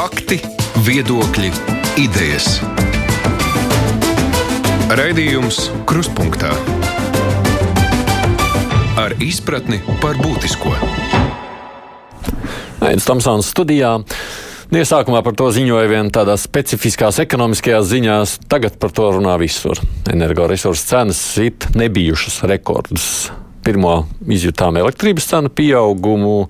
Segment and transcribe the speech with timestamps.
[0.00, 0.38] Fakti,
[0.80, 1.50] viedokļi,
[2.00, 2.54] idejas.
[4.96, 6.54] Raidījums Kruspunkta
[8.96, 10.72] ar izpratni par būtisko.
[12.80, 13.90] Aizsmeļamies Tamsānas studijā.
[14.72, 19.84] Iesākumā par to ziņoja vien tādās specifiskās ekonomiskajās ziņās, tagad par to runā visur.
[20.08, 23.10] Energoresursu cenas it nebijušas rekordus
[23.64, 26.48] pirmo izjutām elektrības cenu pieaugumu.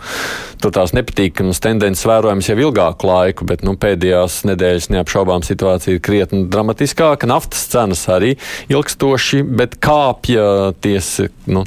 [0.60, 6.02] Tur tās nepatīkamas tendences vērojamas jau ilgāku laiku, bet nu, pēdējās nedēļas neapšaubām situācija ir
[6.04, 7.28] krietni dramatiskāka.
[7.30, 8.34] Naftas cenas arī
[8.68, 11.64] ilgstoši, bet kāpja tiesa nu,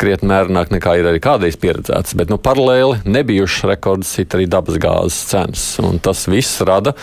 [0.00, 2.16] krietni mērenāk nekā ir arī kādreiz pieredzēts.
[2.18, 6.96] Bet nu, paralēli nebijušas rekordus ir arī dabasgāzes cenas, un tas viss rada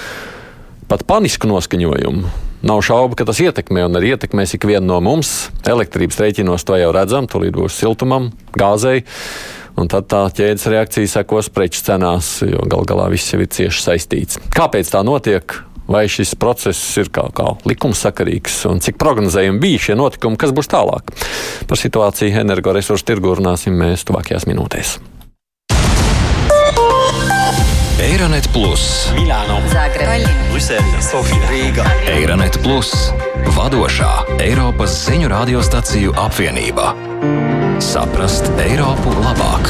[0.92, 2.36] pat panisku noskaņojumu.
[2.68, 5.48] Nav šaubu, ka tas ietekmē un arī ietekmēs ikvienu no mums.
[5.66, 8.30] Elektrības rēķinos to jau redzam, tūlīt būs siltumam,
[8.60, 9.06] gāzei.
[9.80, 13.86] Un tad tā ķēdes reakcija sekos preču cenās, jo gal galā viss jau ir cieši
[13.86, 14.42] saistīts.
[14.56, 15.62] Kāpēc tā notiek?
[15.92, 20.70] Vai šis process ir kā, kā likumsakarīgs un cik prognozējumi bija šie notikumi, kas būs
[20.72, 21.12] tālāk?
[21.68, 25.00] Par situāciju energoresursu tirgu runāsim mēs tuvākajās minūtēs.
[28.02, 28.84] Eironet Plus,
[29.18, 30.18] Milāno, Zagreba,
[30.52, 31.86] Brisele, Sofija, Rīga.
[32.10, 32.94] Eironet Plus,
[33.58, 36.94] vadošā Eiropas ziņu radiostaciju apvienība.
[37.82, 39.66] Saprast Eiropu labāk!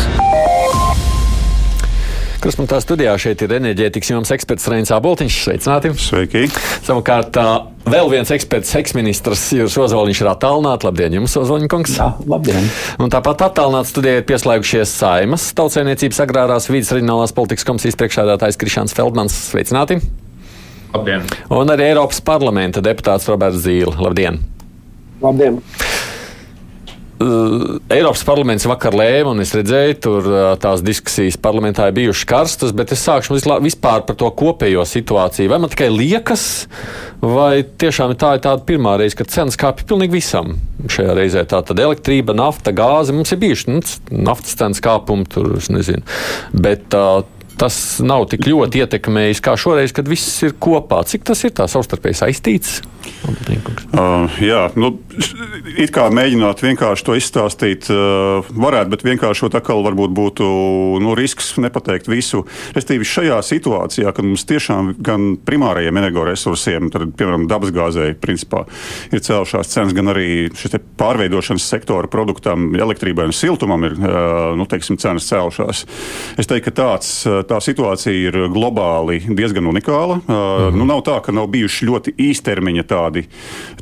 [2.43, 5.37] Krustpunktā studijā šeit ir enerģētikas jomas eksperts Reinis Aboltiņš.
[5.45, 5.91] Sveicināti!
[5.95, 6.41] Sveiki!
[6.83, 7.39] Savukārt
[7.87, 10.83] vēl viens eksperts, eksministrs Jūras Ozoliņš ir attālināts.
[10.89, 11.93] Labdien, jums, Ozoliņa kungs!
[12.01, 12.67] Jā, labdien!
[12.99, 18.97] Un tāpat attālināts studijai ir pieslēgušies Saimas tautsēmniecības agrārās vidas reģionālās politikas komisijas priekšsēdētājs Krišāns
[18.97, 19.37] Feldmans.
[19.53, 20.01] Sveicināti!
[20.91, 21.23] Labdien!
[21.47, 23.95] Un arī Eiropas parlamenta deputāts Roberts Zīle.
[24.03, 24.43] Labdien!
[25.23, 25.63] Labdien!
[27.21, 32.27] Uh, Eiropas parlaments vakar lēma, un es redzēju, tur uh, tās diskusijas parlamentā ir bijušas
[32.29, 35.51] karstas, bet es sākšu vispār par to kopējo situāciju.
[35.51, 36.45] Vai man tikai liekas,
[37.21, 40.55] vai tiešām tā ir tāda pirmā reize, kad cenas kāpj pilnīgi visam?
[40.89, 45.53] Šajā reizē tā tad elektrība, nafta, gāze, mums ir bijuši nu, naftas cenas kāpumi, tur
[45.59, 46.01] es nezinu.
[46.57, 47.21] Bet, uh,
[47.61, 51.03] tas nav tik ļoti ietekmējis kā šoreiz, kad viss ir kopā.
[51.05, 52.79] Cik tas ir tā savstarpēji saistīts?
[53.91, 54.91] Uh, jā, nu,
[55.77, 60.47] it kā mēģināt vienkārši to izstāstīt, uh, varētu, bet vienkāršot atkal varbūt būtu
[61.01, 62.43] nu, risks nepateikt visu.
[62.75, 68.63] Restīvi šajā situācijā, kad mums tiešām gan primārajiem energoresursiem, tad, piemēram, dabasgāzei, principā,
[69.13, 74.69] ir cēlušās cenas, gan arī šis pārveidošanas sektora produktam, elektrībai un siltumam ir uh, nu,
[74.69, 75.85] teiksim, cenas cēlušās.
[76.41, 80.19] Es teiktu, ka tāds, uh, tā situācija ir globāli diezgan unikāla.
[80.21, 80.33] Uh,
[80.69, 80.79] mhm.
[80.79, 83.25] nu, nav tā, ka nav bijuši ļoti īstermiņa tādi,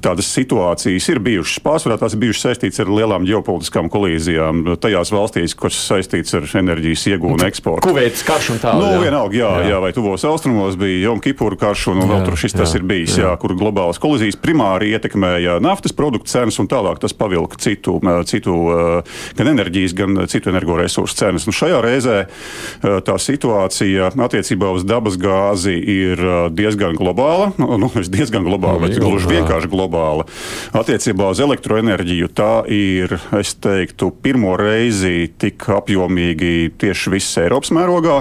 [0.03, 1.61] tādas situācijas ir bijušas.
[1.65, 7.05] Pārsvarā tās ir bijušas saistītas ar lielām ģeopolitiskām kolīzijām tajās valstīs, kas saistītas ar enerģijas
[7.13, 7.89] iegūšanu un eksportu.
[7.89, 8.73] Kuveitas karš un tā.
[8.79, 9.01] Nu, jā.
[9.03, 9.69] vienalga, jā, jā.
[9.73, 12.75] jā, vai tuvos austrumos bija Jom Kipura karš un, un vēl tur šis jā, tas
[12.79, 13.27] ir bijis, jā.
[13.29, 18.55] Jā, kur globālas kolīzijas primāri ietekmēja naftas produktu cenas un tālāk tas pavilka citu, citu
[19.37, 21.47] gan enerģijas, gan citu energoresursu cenas.
[21.49, 22.19] Un šajā reizē
[22.81, 26.21] tā situācija attiecībā uz dabas gāzi ir
[26.55, 27.51] diezgan globāla.
[27.59, 30.25] Nu, diezgan globāla, bet gluži vienkārši globāla.
[30.75, 38.17] Attiecībā uz elektroenerģiju tā ir, es teiktu, pirmo reizi tik apjomīgi tieši visas Eiropas mērogā.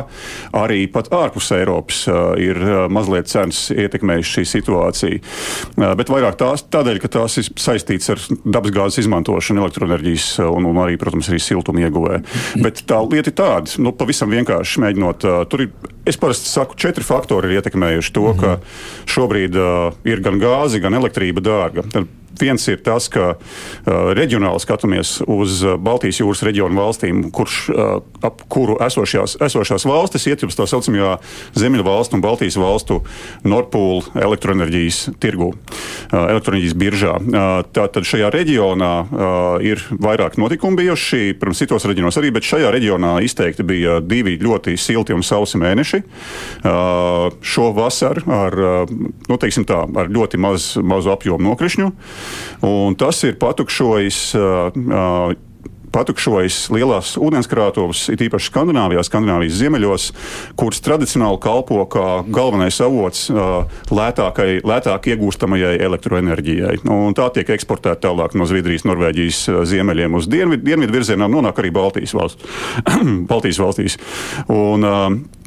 [0.58, 2.04] Arī pat ārpus Eiropas
[2.40, 2.60] ir
[2.92, 5.20] mazliet cenas ietekmējusi šī situācija.
[5.98, 10.98] Bet vairāk tās tādēļ, ka tās ir saistītas ar dabasgāzes izmantošanu elektroenerģijas un, un arī,
[11.00, 12.20] protams, arī siltuma ieguvē.
[12.62, 15.27] Bet tā lieta ir tāda, nu, pavisam vienkārši mēģinot.
[15.50, 15.72] Tur ir,
[16.08, 18.54] es parasti saku, četri faktori ir ietekmējuši to, ka
[19.10, 21.84] šobrīd uh, ir gan gāze, gan elektrība dārga.
[21.92, 22.08] Tad
[22.38, 23.38] Viens ir tas, ka uh,
[24.16, 27.88] reģionāli skatāmies uz Baltijas jūras reģionu valstīm, kurš, uh,
[28.24, 31.16] ap kuru esošās, esošās valstis ietilpst tā saucamajā
[31.58, 33.00] Ziemeļu valstu un Baltijas valstu
[33.48, 37.16] Nordpūlu elektroenerģijas tirgu, uh, elektroenerģijas biržā.
[37.18, 42.70] Uh, Tātad šajā reģionā uh, ir vairāk notikumu bijuši, protams, citos reģionos arī, bet šajā
[42.74, 46.02] reģionā izteikti bija divi ļoti silti un sausi mēneši.
[46.62, 48.96] Uh, šo vasaru ar, uh,
[49.28, 51.90] nu, tā, ar ļoti maz, mazu apjomu nokrišņu.
[52.66, 54.22] Un tas ir patukšojis.
[54.38, 55.36] Uh,
[55.88, 60.08] patukšojas lielās ūdenskrātuves, it īpaši Skandināvijā, Skandināvijas ziemeļos,
[60.60, 66.74] kuras tradicionāli kalpo kā galvenais avots uh, lētākai, lētāk iegūstamajai elektroenerģijai.
[66.92, 69.42] Un tā tiek eksportēta tālāk no Zviedrijas, Norvēģijas
[69.72, 72.60] ziemeļiem uz dienvidu, dienvidu virzienā, nonāk arī Baltijas, valsts,
[73.30, 73.98] Baltijas valstīs.
[74.52, 75.37] Un, uh,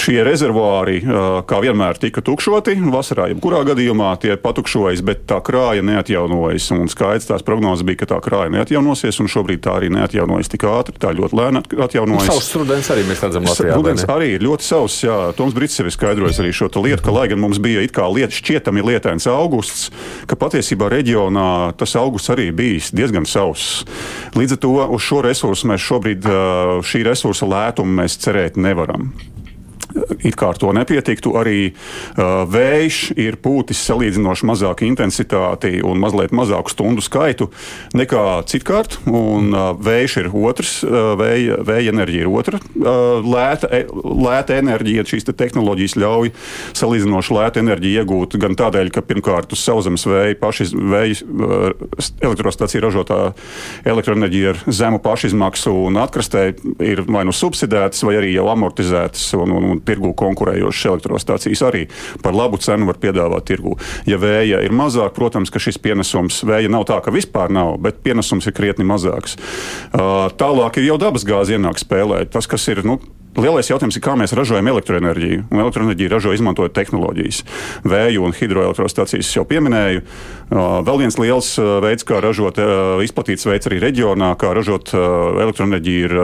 [0.00, 1.00] šie rezervuāri,
[1.48, 2.76] kā vienmēr, tika tukšoti.
[2.92, 6.70] Vasarā, jebkurā gadījumā, tie patukšojas, bet tā krāja neatjaunojas.
[6.74, 10.66] Un skaidrs tās prognozes bija, ka tā krāja neatjaunosies, un šobrīd tā arī neatjaunojas tik
[10.68, 10.96] ātri.
[11.00, 12.30] Tā ļoti lēni atjaunojas.
[12.30, 13.78] Savs rudens arī mēs redzam Latvijā.
[13.78, 14.98] Rudens arī ir ļoti savs.
[15.06, 17.94] Jā, Toms Brits jau ir skaidrojis arī šo lietu, ka, lai gan mums bija it
[17.94, 19.90] kā lieta šķietami lietains augusts,
[20.30, 23.84] ka patiesībā reģionā tas augusts arī bijis diezgan savs.
[24.38, 26.26] Līdz ar to uz šo resursu mēs šobrīd,
[26.84, 29.12] šī resursa lētumu mēs cerēt nevaram
[30.20, 31.34] it kā ar to nepietiktu.
[31.38, 37.50] Arī uh, vējš ir pūtis salīdzinoši mazāku intensitāti un mazliet mazāku stundu skaitu
[37.96, 38.98] nekā citkārt.
[39.10, 43.84] Un, uh, vējš ir otrs, uh, vēja, vēja enerģija ir otra uh, lēta, e,
[44.24, 45.06] lēta enerģija.
[45.08, 46.32] Šīs te tehnoloģijas ļauj
[46.76, 51.68] salīdzinoši lētu enerģiju iegūt gan tādēļ, ka pirmkārt uz sauszemes vēja paši vēja uh,
[52.24, 53.20] elektrostacija ražotā
[53.88, 56.46] elektroenerģija ar zemu pašizmaksu un atkrastē
[56.84, 61.86] ir vai nu subsidētas, vai arī jau amortizētas un, un, un tirgu konkurējošas elektrostacijas arī
[62.22, 63.76] par labu cenu var piedāvāt tirgu.
[64.08, 68.02] Ja vēja ir mazāk, protams, ka šis pienesums vēja nav tā, ka vispār nav, bet
[68.04, 69.38] pienesums ir krietni mazāks.
[69.92, 72.24] Tālāk ir jau dabasgāze ienāk spēlē.
[72.32, 72.98] Tas, kas ir nu,
[73.34, 75.48] Lielais jautājums ir, kā mēs ražojam elektroenerģiju.
[75.50, 77.40] Un elektroenerģiju ražo izmantojot tehnoloģijas.
[77.82, 80.04] Vēju un hidroelektrostacijas jau pieminēju.
[80.54, 81.48] Vēl viens liels
[81.82, 82.60] veids, kā ražot,
[83.02, 86.14] izplatīts veids arī reģionā, kā ražot elektroenerģiju, ir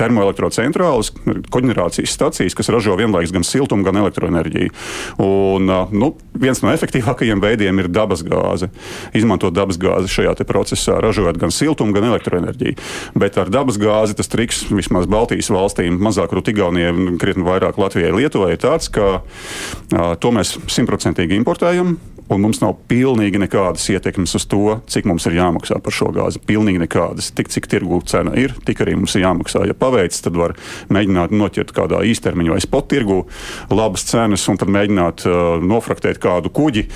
[0.00, 1.10] termoelektrocentrālas,
[1.52, 4.72] koģenerācijas stacijas, kas ražo vienlaikus gan siltumu, gan elektroenerģiju.
[5.20, 8.70] Un, nu, viens no efektīvākajiem veidiem ir dabasgāze.
[9.12, 12.80] Izmantot dabasgāzi šajā procesā, ražojot gan siltumu, gan elektroenerģiju.
[13.20, 18.14] Bet ar dabasgāzi tas triks vismaz Baltijas valstīm mazāk rutīgi Igaunijai un krietni vairāk Latvijai,
[18.14, 21.96] Lietuvai ir tāds, ka uh, to mēs simtprocentīgi importējam.
[22.32, 26.40] Un mums nav pilnīgi nekādas ietekmes uz to, cik mums ir jāmaksā par šo gāzi.
[26.48, 27.28] Pilnīgi nekādas.
[27.36, 29.66] Tik cik tirgu cena ir, tik arī mums ir jāmaksā.
[29.68, 30.54] Ja paveic, tad var
[30.94, 33.20] mēģināt noķert kādā īstermiņā vai spot tirgu
[33.68, 36.86] labas cenas, un tad mēģināt uh, nofraktēt kādu kuģi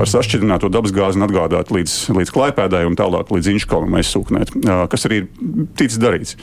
[0.00, 5.04] ar sašķidrināto dabasgāzi un atgādāt līdz, līdz klaipēdai un tālāk līdz Inškalnam aizsūknēt, uh, kas
[5.10, 6.38] arī ir ticis darīts.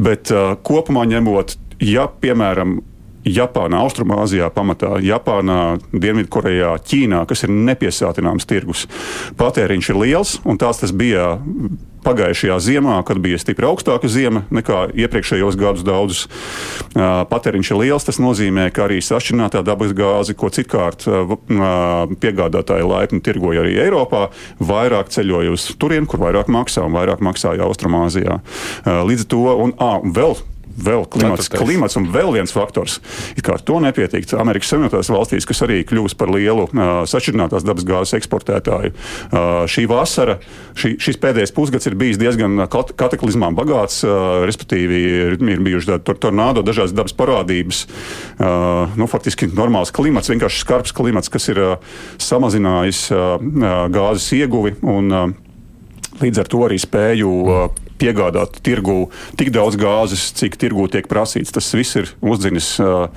[0.00, 2.78] Bet uh, kopumā ņemot ja, piemēram,
[3.20, 8.86] Japānā, Austrumāzijā, pamatā Japānā, Dienvidkorejā, Ķīnā, kas ir nepiesātināms tirgus,
[9.36, 11.34] patēriņš ir liels, un tās tas bija
[12.00, 16.22] pagājušajā ziemā, kad bija stipri augstāka zima nekā iepriekšējos gadus daudzus.
[16.96, 21.04] Patēriņš ir liels, tas nozīmē, ka arī sašķinātā dabas gāze, ko citkārt
[22.24, 24.30] piegādātāji laipni tirgoja arī Eiropā,
[24.64, 28.40] vairāk ceļoja uz turieni, kur vairāk maksā un vairāk maksāja Austrumāzijā.
[28.88, 30.40] Līdz ar to, un, à, vēl
[30.84, 32.98] vēl klimats, klimats un vēl viens faktors.
[33.36, 34.26] Ir kā ar to nepietiek.
[34.40, 40.38] Amerikas Savienotās valstīs, kas arī kļūst par lielu uh, sašķidrinātās dabasgāzes eksportētāju, uh, šī vasara,
[40.78, 44.02] šī, šis pēdējais pusgads ir bijis diezgan kat kataklizmām bagāts.
[44.06, 47.84] Uh, respektīvi, ir, ir bijuši tādi tor tornādo, dažādas dabas parādības.
[48.38, 53.36] Uh, nu, faktiski normāls klimats, vienkārši skarbs klimats, kas ir uh, samazinājis uh,
[53.92, 54.76] gāzes ieguvi.
[54.86, 55.30] Un, uh,
[56.20, 61.52] Līdz ar to arī spēju uh, piegādāt tirgū tik daudz gāzes, cik tirgū tiek prasīts.
[61.54, 63.08] Tas viss ir uzdzinis uh,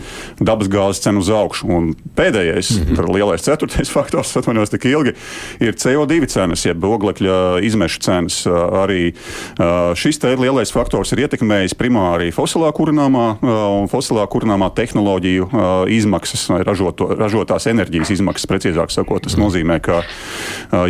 [0.43, 1.69] dabas gāzes cenu uz augšu.
[1.73, 3.13] Un pēdējais, mm -hmm.
[3.15, 5.15] lielais ceturtais faktors, atvainojos tik ilgi,
[5.59, 8.45] ir CO2 cenas, jeb oglekļa izmešu cenas.
[8.45, 14.69] Uh, arī uh, šis te lielais faktors ir ietekmējis primāri fosilā kurināmā un fosilā kurināmā
[14.75, 15.49] tehnoloģiju
[15.93, 19.23] izmaksas, ražoto, ražotās enerģijas izmaksas, precīzāk sakot.
[19.23, 20.01] Tas nozīmē, ka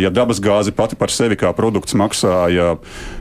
[0.00, 2.74] ja dabas gāze pati par sevi kā produkts maksāja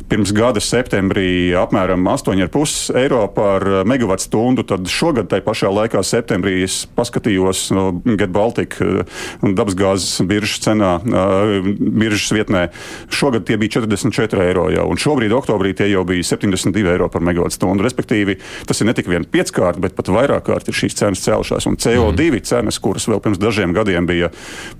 [0.09, 4.65] pirms gada septembrī apmēram 8,5 eiro par megawatu stundu.
[4.67, 9.05] Tad šogad, tajā pašā laikā, septembrī, es paskatījos no Get Baltica
[9.43, 12.65] dabasgāzes biržas cenā, biržas vietnē.
[13.13, 17.25] Šogad tie bija 44 eiro jau, un šobrīd, oktobrī, tie jau bija 72 eiro par
[17.25, 17.85] megawatu stundu.
[17.85, 18.37] Respektīvi,
[18.69, 21.67] tas ir ne tikai pieckārt, bet pat vairāk kārt ir šīs cenas cēlušās.
[21.69, 22.43] Un CO2 mm.
[22.49, 24.31] cenas, kuras vēl pirms dažiem gadiem bija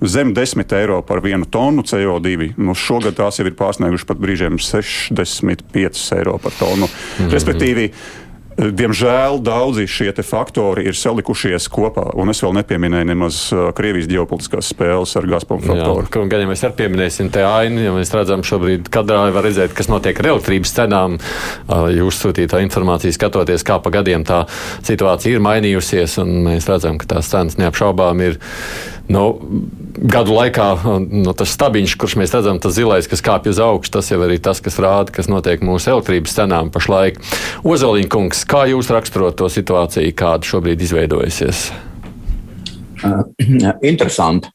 [0.01, 4.59] zem 10 eiro par vienu tonu CO2, nu šogad tās jau ir pārsniegušas pat brīžiem
[5.15, 6.85] 65 eiro par tonu.
[6.85, 7.31] Mm -hmm.
[7.33, 7.91] Respektīvi,
[8.53, 13.39] Diemžēl daudzi šie faktori ir salikušies kopā, un es vēl nepieminēju nemaz
[13.77, 16.05] Krievijas ģeopolitiskās spēles ar Gazprom faktoru.
[16.05, 19.73] Jā, gan ja mēs arī pieminēsim te ainu, ja mēs redzam šobrīd, kadrā var redzēt,
[19.73, 21.17] kas notiek ar elektrības cenām.
[21.97, 24.43] Jūs sūtītā informācija skatoties, kā pa gadiem tā
[24.85, 28.37] situācija ir mainījusies, un mēs redzam, ka tās cenas neapšaubām ir
[29.11, 29.23] nu,
[29.97, 30.67] gadu laikā
[31.03, 34.35] nu, tas stabiņš, kurš mēs redzam, tas zilais, kas kāpj uz augšu, tas jau ir
[34.43, 37.19] tas, kas rāda, kas notiek mūsu elektrības cenām pašlaik.
[37.67, 41.65] Ozoliņa kungs, kā jūs raksturot to situāciju, kāda šobrīd izveidojusies?
[43.03, 43.23] Uh,
[43.91, 44.51] interesanti.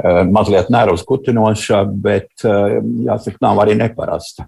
[0.00, 4.46] Uh, mazliet nervus kutinoša, bet uh, jāsaka, nav arī neparasta.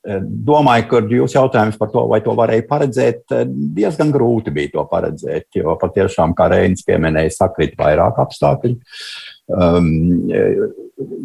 [0.00, 3.34] Domāju, ka jūs jautājums par to, vai to varēja paredzēt,
[3.76, 8.78] diezgan grūti bija to paredzēt, jo patiešām, kā Reinis pieminēja, sakrit vairāk apstākļu.
[9.50, 9.90] Um,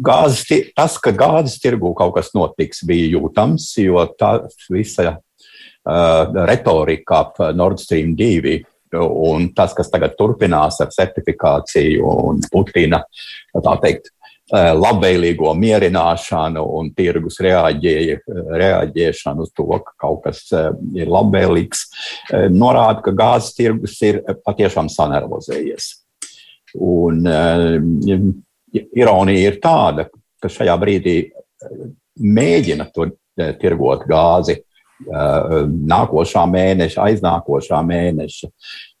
[0.04, 0.44] gāzes,
[0.76, 4.34] tas, ka gāzes tirgū kaut kas notiks, bija jūtams, jo tā
[4.68, 8.58] visa uh, retorika ap Nord Stream 2
[8.96, 13.00] un tas, kas tagad turpinās ar certifikāciju un Putina,
[13.82, 18.18] teikt, Eh, labvēlīgo mierināšanu un tirgus reaģēja,
[18.62, 21.82] reaģēšanu uz to, ka kaut kas eh, ir labvēlīgs,
[22.30, 25.88] eh, norāda, ka gāzes tirgus ir patiešām sanervozējies.
[26.76, 27.24] Un
[28.74, 30.04] ironija ir tāda,
[30.42, 31.14] ka šajā brīdī
[32.20, 33.06] mēģina to
[33.62, 34.58] tirgot gāzi
[35.08, 38.50] nākošā mēneša, aiznākošā mēneša.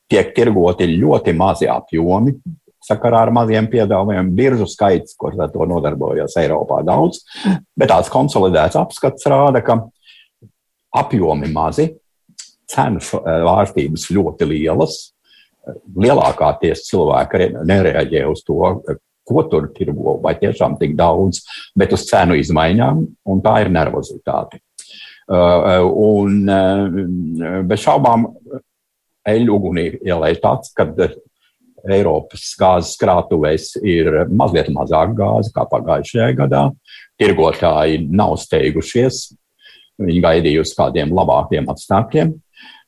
[0.08, 2.32] Tiek tirgoti ļoti mazi apjomi,
[2.86, 4.32] sakarā ar maziem piedāvājumiem.
[4.36, 7.22] Biržu skaits, kurš ar to nodarbojas Eiropā, daudz,
[7.76, 9.80] bet tāds konsolidēts apskats rāda, ka
[10.96, 11.90] apjomi mazi,
[12.70, 15.00] cenu vārstības ļoti lielas.
[15.98, 18.60] Lielākā tiesa cilvēka nereaģē uz to,
[19.26, 21.42] ko tur tirgo, vai tiešām tik daudz,
[21.78, 24.62] bet uz cenu izmaiņām, un tā ir nervozitāte.
[25.26, 28.28] Uh, un uh, bez šaubām
[29.26, 30.86] eļļu ugunī ielēja tāds, ka
[31.92, 36.64] Eiropas gāzes krātuvēs ir mazliet mazāk gāzi kā pagājušajā gadā.
[37.20, 39.20] Tirgotāji nav steigušies,
[40.02, 42.34] viņi gaidīja uz kādiem labākiem apstākļiem.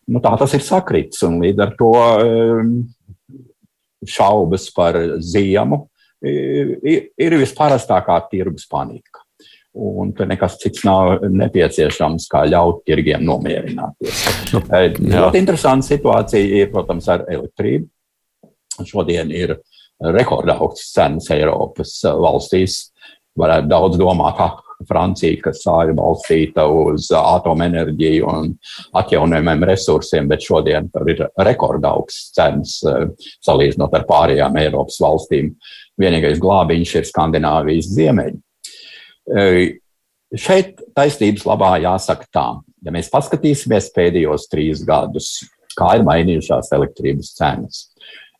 [0.08, 2.74] Nu, tā tas ir sakrits, un līdz ar to um,
[4.08, 5.84] šaubas par ziemu
[6.22, 9.22] ir visparastākā tirgus panika.
[9.78, 14.24] Un tur nekas cits nav nepieciešams, kā ļaut tirgiem nomierināties.
[14.50, 14.62] Nu,
[15.12, 17.86] ļoti interesanta situācija ir, protams, ar elektrību.
[18.86, 19.56] Šodien ir
[19.98, 22.88] rekordaugsts cenas Eiropas valstīs.
[23.38, 28.52] Varētu daudz domāt, ka Francija, kas ir balstīta uz atomenerģiju un
[28.98, 32.78] atjaunojumiem resursiem, bet šodien tur ir rekordaugsts cenas
[33.46, 35.50] salīdzinot ar pārējām Eiropas valstīm.
[35.98, 38.38] Vienīgais glābiņš ir Skandināvijas ziemeļi.
[40.38, 42.48] Šeit taisnības labā jāsaka tā,
[42.84, 45.40] ja mēs paskatīsimies pēdējos trīs gadus,
[45.78, 47.86] kā ir mainījušās elektrības cenas.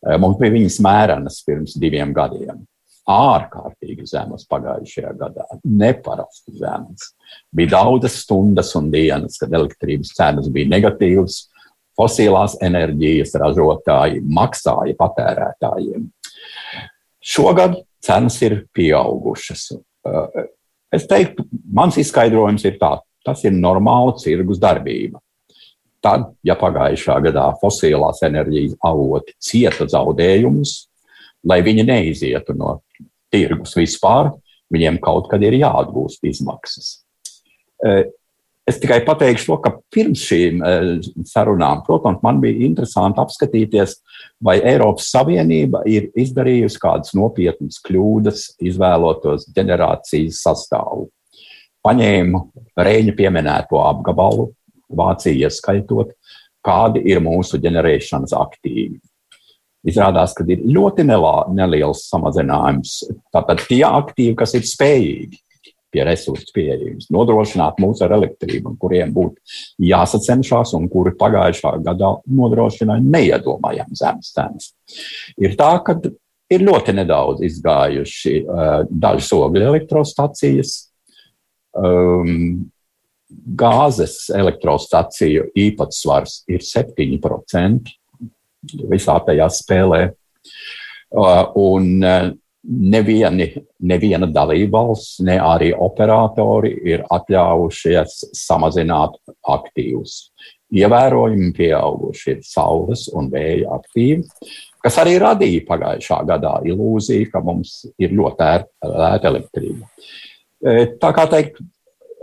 [0.07, 2.61] Eh, mums bija viņas mērenas pirms diviem gadiem.
[3.09, 7.09] Ārkārtīgi zemas pagājušajā gadā, neparasti zemas.
[7.55, 11.47] Bija daudzas stundas un dienas, kad elektrības cenas bija negatīvas.
[11.99, 16.05] Fosilās enerģijas ražotāji maksāja patērētājiem.
[17.19, 17.75] Šogad
[18.05, 19.65] cenas ir pieaugušas.
[19.75, 20.45] Eh,
[20.95, 25.19] es teiktu, mans izskaidrojums ir tāds, tas ir normāla tirgus darbība.
[25.99, 30.75] Tad, ja pagājušā gadā fosilās enerģijas avoti cieta zaudējumus,
[31.43, 32.77] lai viņi neizietu no
[33.33, 34.31] tirgus vispār,
[34.73, 37.01] viņiem kaut kad ir jāatgūst izmaksas.
[37.83, 38.05] E,
[38.69, 40.73] es tikai pateikšu to, ka pirms šīm e,
[41.27, 43.97] sarunām, protams, man bija interesanti apskatīties,
[44.43, 51.09] vai Eiropas Savienība ir izdarījusi kādas nopietnas kļūdas, izvēlotos ģenerācijas sastāvu.
[51.85, 52.41] Paņēmu
[52.79, 54.49] Rēņa pieminēto apgabalu,
[54.89, 56.15] Vāciju ieskaitot,
[56.65, 58.97] kādi ir mūsu ģenerēšanas aktīvi.
[59.87, 62.97] Izrādās, ka ir ļoti nelā, neliels samazinājums.
[63.31, 65.39] Tātad tie aktīvi, kas ir spējīgi
[65.89, 69.41] pie resursu pieejams, nodrošināt mūsu ar elektrību, kuriem būtu
[69.89, 74.71] jāsacenšas un kuri pagājušā gadā nodrošināja neiedomājami zemes cenas.
[75.41, 75.97] Ir tā, ka
[76.53, 80.75] ir ļoti nedaudz izgājuši uh, dažas ogļu elektrostacijas.
[81.77, 82.69] Um,
[83.29, 87.93] gāzes elektrostaciju īpatsvars ir 7%
[88.89, 90.03] visā tajā spēlē.
[91.09, 92.29] Uh, un uh,
[92.69, 93.49] nevieni,
[93.89, 99.17] neviena dalībvalsts, ne arī operatori ir atļāvušies samazināt
[99.49, 100.29] aktīvus.
[100.69, 104.21] Ievērojami pieauguši ir saules un vēja aktīvi,
[104.85, 109.89] kas arī radīja pagājušā gadā ilūziju, ka mums ir ļoti ērta elektrība.
[110.59, 111.63] Uh, tā kā teikt,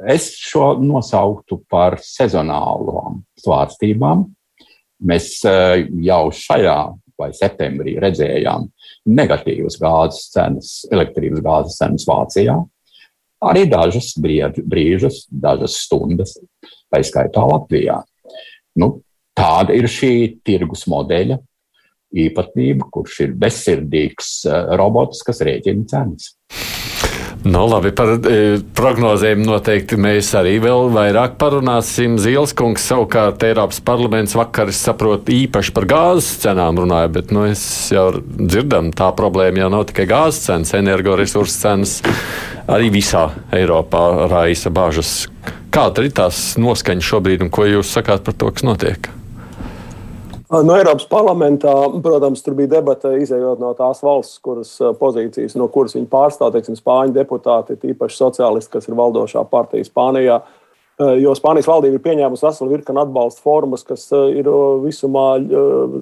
[0.05, 4.27] Es šo nosauktu par sezonālām svārstībām.
[5.09, 6.79] Mēs eh, jau šajā
[7.17, 8.67] vai septembrī redzējām
[9.09, 12.59] negatīvas gāzes cenas, elektrības gāzes cenas Vācijā.
[13.47, 16.37] Arī dažas brīžas, dažas stundas,
[16.93, 18.01] tā skaitā Latvijā.
[18.77, 18.99] Nu,
[19.37, 21.39] tāda ir šī tirgus modeļa
[22.17, 26.35] īpatnība, kurš ir bezsirdīgs eh, robots, kas rēķina cenas.
[27.47, 28.39] Nu, labi, par e,
[28.75, 32.17] prognozēm noteikti mēs arī vēl vairāk parunāsim.
[32.19, 37.63] Zielskungs savukārt Eiropas parlaments vakar, es saprotu, īpaši par gāzes cenām runāja, bet nu, es
[37.95, 42.01] jau dzirdam, tā problēma jau nav tikai gāzes cenas, energoresursu cenas
[42.67, 45.13] arī visā Eiropā raisa bažas.
[45.71, 49.07] Kāda ir tās noskaņa šobrīd un ko jūs sakāt par to, kas notiek?
[50.47, 51.73] No Eiropas parlamentā,
[52.05, 56.77] protams, tur bija debata, izējot no tās valsts, kuras pozīcijas, no kuras viņi pārstāv, teiksim,
[56.79, 60.39] spāņu deputāti, tīpaši sociālisti, kas ir valdošā partija Spānijā.
[61.19, 64.47] Jo Spānijas valdība ir pieņēmusi veselu virkni atbalsta formas, kas ir
[64.85, 65.27] visumā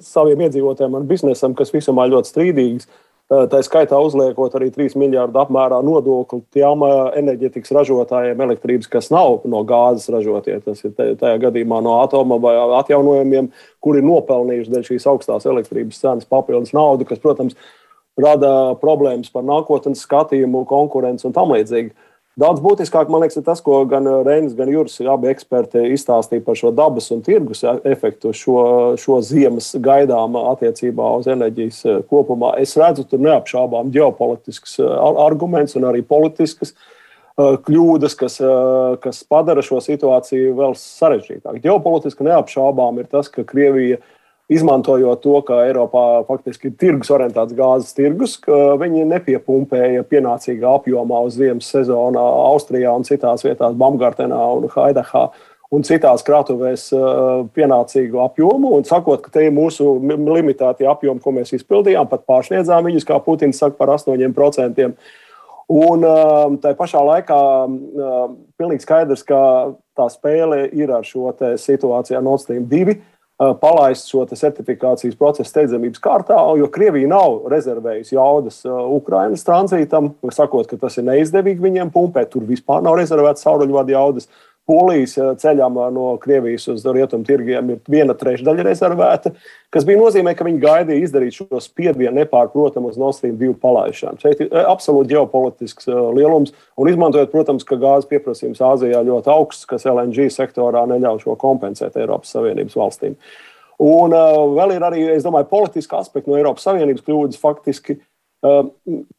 [0.05, 2.87] saviem iedzīvotājiem un biznesam, kas visumā ļoti strīdīgas.
[3.25, 6.83] Tā skaitā uzliekot arī 3 miljardu apmērā nodokli tiem
[7.17, 10.59] enerģetikas ražotājiem, elektrības, kas nav no gāzes ražotie.
[10.61, 12.53] Tas ir tajā gadījumā no atoma vai
[12.83, 13.49] atjaunojumiem,
[13.81, 17.57] kuri ir nopelnījuši dēļ šīs augstās elektrības cenas papildus naudu, kas, protams,
[18.21, 21.95] rada problēmas par nākotnes skatījumu, konkurenci un tam līdzīgi.
[22.35, 26.57] Daudz būtiskāk, man liekas, ir tas, ko gan Reinis, gan Juris, abi eksperti izstāstīja par
[26.59, 28.57] šo dabas un tirgus efektu šo,
[28.99, 32.57] šo ziemas gaidām attiecībā uz enerģijas kopumā.
[32.59, 36.75] Es redzu tur neapšaubām ģeopolitisks arguments un arī politisks
[37.39, 38.37] kļūdas, kas,
[39.03, 41.63] kas padara šo situāciju vēl sarežģītāku.
[41.63, 44.03] Ģeopolitiski neapšaubām ir tas, ka Krievija ir
[44.51, 51.23] izmantojot to, ka Eiropā faktiski ir tirgus orientēts gāzes tirgus, ka viņi nepiepumpēja pienācīgā apjomā
[51.25, 52.21] uz ziemas sezonā
[52.51, 55.27] Austrijā un citās vietās, Bamgartenā un Haidahā.
[55.73, 56.91] Un citās krātuvēs
[57.57, 62.85] pienācīgu apjomu, un sakot, ka te ir mūsu limitētie apjomi, ko mēs izpildījām, pat pārsniedzām
[62.85, 64.93] viņus, kā Putins saka, par 8%.
[65.75, 66.05] Un
[66.61, 67.39] tā pašā laikā
[68.61, 69.41] pilnīgi skaidrs, ka
[69.97, 72.99] tā spēle ir ar šo situāciju Nord Stream 2
[73.35, 80.79] palaist šo certifikācijas procesu steidzamības kārtā, jo Krievija nav rezervējusi jaudas Ukraiņas tranzītam, sakot, ka
[80.79, 82.31] tas ir neizdevīgi viņiem pumpēt.
[82.31, 84.29] Tur vispār nav rezervēts sauruļvadu jaudas.
[84.65, 89.31] Polijas ceļam no Krievijas uz rietumu tirgiem ir viena trešdaļa rezervēta,
[89.73, 94.21] kas bija nozīmē, ka viņi gaidīja izdarīt šo spiedienu nepārprotamu uz Nord Stream 2 palaišanu.
[94.23, 99.85] Šeit ir absolūti ģeopolitisks lielums, un izmantojot, protams, ka gāzes pieprasījums Āzijā ļoti augsts, kas
[99.91, 103.19] LNG sektorā neļauj šo kompensēt Eiropas Savienības valstīm.
[103.85, 107.99] Un uh, vēl ir arī, es domāju, politiska aspekta no Eiropas Savienības kļūdas faktiski.
[107.99, 108.11] Uh,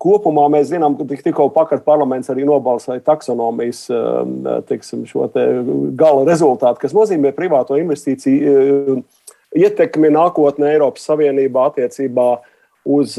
[0.03, 4.35] kopumā mēs zinām, ka tik, tikko pakar parlaments arī nobalsoja taksonomijas ehm,
[4.69, 5.05] tiksim,
[5.35, 5.47] te
[5.99, 9.01] gala rezultātu, kas nozīmē privāto investīciju ehm,
[9.57, 12.29] ietekmi nākotnē Eiropas Savienībā attiecībā
[12.87, 13.17] uz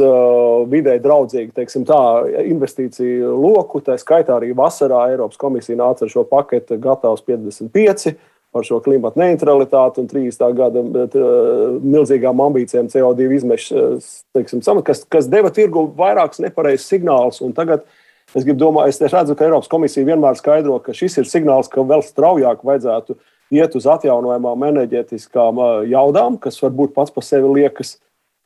[0.71, 1.99] vidē draudzīgu teiksim, tā,
[2.47, 3.81] investīciju loku.
[3.83, 8.13] Tā skaitā arī vasarā Eiropas komisija nāca ar šo paketu gatavs 55
[8.55, 10.43] par šo klimatu neutralitāti un 30.
[10.57, 13.85] gada bet, uh, milzīgām ambīcijām CO2 izmešu,
[14.37, 17.41] uh, kas, kas deva tirgu vairākus nepareizus signālus.
[17.57, 17.85] Tagad
[18.35, 22.03] es domāt, es redzu, ka Eiropas komisija vienmēr skaidro, ka šis ir signāls, ka vēl
[22.05, 23.17] straujāk vajadzētu
[23.57, 27.97] iet uz atjaunojamām enerģētiskām uh, jaudām, kas varbūt pats par sevi liekas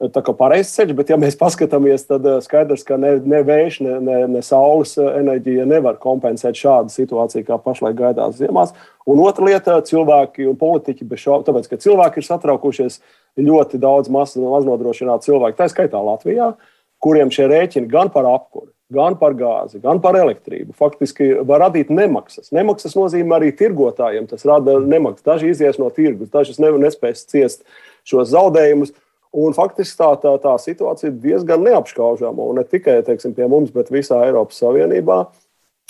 [0.10, 3.80] tā kā pareizs ceļš, bet, ja mēs paskatāmies, tad eh, skaidrs, ka ne, ne vējš,
[3.86, 8.74] ne, ne, ne saules eh, enerģija nevar kompensēt šādu situāciju, kā pašlaik gaidās ziemās.
[9.10, 13.00] Un otra lieta- cilvēki un politiķi bez šaubu, tāpēc, ka cilvēki ir satraukušies
[13.38, 16.54] ļoti daudz maz, maznodrošinātu cilvēku, tā skaitā Latvijā,
[17.02, 21.90] kuriem šie rēķini gan par apkuri, gan par gāzi, gan par elektrību faktiski var radīt
[21.94, 22.52] nemaksas.
[22.54, 24.28] Nemaksas nozīmē arī tirgotājiem.
[24.30, 25.26] Tas rada nemaksas.
[25.26, 27.64] Daži izies no tirgus, daži nespēs ciest
[28.04, 28.94] šos zaudējumus.
[29.32, 32.50] Un faktiski tā, tā, tā situācija ir diezgan neapšaubāma.
[32.58, 35.22] Ne tikai teiksim, pie mums, bet visā Eiropas Savienībā.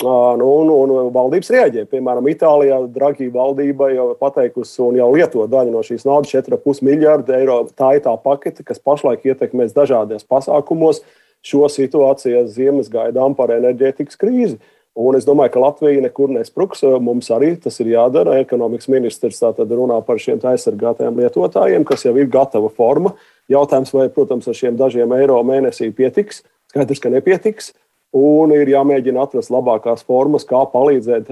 [0.02, 1.84] Nu, un, un valdības reaģē.
[1.90, 7.34] Piemēram, Itālijā Draghi valdība jau pateikusi un jau lieto daļu no šīs naudas, 4,5 miljardu
[7.38, 7.58] eiro.
[7.78, 11.02] Tā ir tā pakete, kas pašlaik ietekmēs dažādos pasākumos
[11.42, 14.58] šo situāciju ziemas gaidām par enerģētikas krīzi.
[14.98, 16.82] Un es domāju, ka Latvija nekur nespruks.
[17.00, 18.40] Mums arī tas ir jādara.
[18.42, 23.14] Ekonomikas ministrs tātad runā par šiem aizsargātajiem lietotājiem, kas jau ir gatava forma.
[23.50, 26.44] Jautājums, vai, protams, ar šiem dažiem eiro mēnesī pietiks.
[26.72, 27.72] Skaidrs, ka nepietiks.
[28.12, 31.30] Un ir jāmēģina atrast labākās formas, kā palīdzēt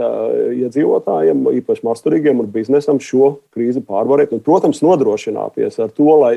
[0.56, 4.32] iedzīvotājiem, īpaši masturīgiem un biznesam šo krīzi pārvarēt.
[4.32, 6.32] Un, protams, nodrošināties ar to, lai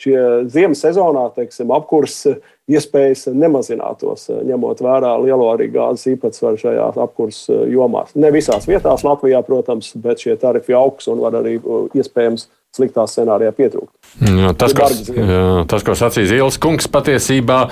[0.00, 0.16] šie
[0.48, 2.28] ziemas sezonā, teiksim, apkurss
[2.70, 8.14] iespējas nemazinātos, ņemot vērā lielo arī gāzes īpatsvaru šajās apkurses eh, jomās.
[8.16, 11.58] Ne visās vietās Latvijā, protams, bet šie tarifi augs un var arī
[11.98, 13.90] iespējams sliktā scenārijā pietrūkt.
[14.22, 17.62] Jā, tas, ko, jā, tas, ko sacīja Zīles kungs, patiesībā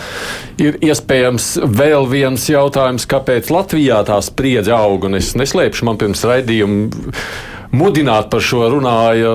[0.63, 5.07] ir iespējams vēl viens jautājums, kāpēc Latvijā tā spriedze aug.
[5.19, 7.15] Es neslēpšu, man pirms raidījuma
[7.75, 9.33] mudināt par šo runāja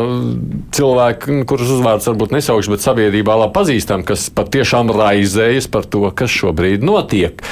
[0.73, 6.33] cilvēki, kurus uzvārds varbūt nesaukšu, bet sabiedrībā labi pazīstam, kas patiešām raizējas par to, kas
[6.33, 7.43] šobrīd notiek.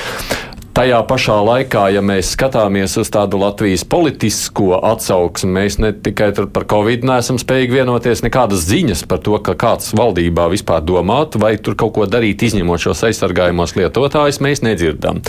[0.75, 6.65] Tajā pašā laikā, ja mēs skatāmies uz tādu Latvijas politisko atsauksmi, mēs ne tikai par
[6.69, 11.77] Covid neesam spējīgi vienoties, nekādas ziņas par to, ka kāds valdībā vispār domātu, vai tur
[11.79, 15.21] kaut ko darīt, izņemot šos aizsargājumos lietotājus, mēs nedzirdam.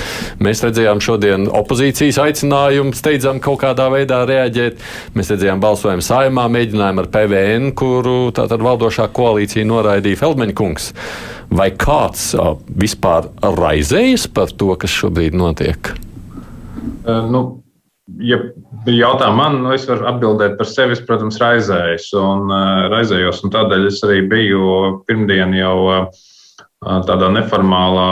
[0.43, 4.81] Mēs redzējām šodien opozīcijas aicinājumu, steidzam kaut kādā veidā reaģēt.
[5.19, 10.93] Mēs redzējām balsojumu saimā, mēģinājumu ar PVN, kuru tātad valdošā koalīcija noraidīja Feldmeņa kungs.
[11.51, 12.33] Vai kāds
[12.69, 15.93] vispār raizējas par to, kas šobrīd notiek?
[17.03, 17.41] Uh, nu,
[18.23, 18.39] ja
[18.87, 20.97] jautā man, nu, es varu atbildēt par sevi.
[20.97, 24.69] Es, protams, raizējos un uh, raizējos, un tādēļ es arī biju
[25.09, 26.23] pirmdien jau uh,
[26.83, 28.11] tādā neformālā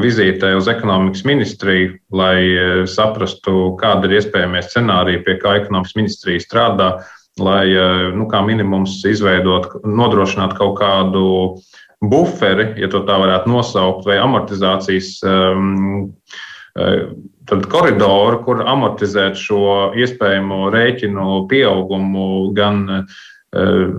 [0.00, 6.88] vizītē uz ekonomikas ministriju, lai saprastu, kāda ir iespējamie scenāriji, pie kā ekonomikas ministrija strādā,
[7.38, 7.68] lai,
[8.16, 11.26] nu, kā minimums, izveidot, nodrošināt kaut kādu
[12.04, 16.14] buferi, ja tā varētu nosaukt, vai amortizācijas um,
[17.48, 23.94] tad koridoru, kur amortizēt šo iespējamo rēķinu pieaugumu gan uh,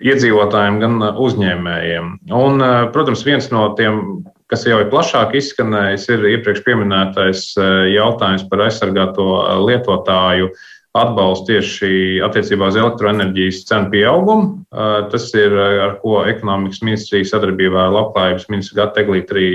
[0.00, 2.12] iedzīvotājiem, gan uzņēmējiem.
[2.30, 7.48] Un, uh, protams, viens no tiem, kas jau ir plašāk izskanējis, ir iepriekš minētais
[7.90, 9.26] jautājums par aizsargāto
[9.66, 14.46] lietotāju uh, atbalstu tieši attiecībā uz elektroenerģijas cenu pieaugumu.
[15.12, 19.50] Tas ir ar ko ekonomikas ministrija sadarbībā ar Labklājības ministru Gatu Eglītu arī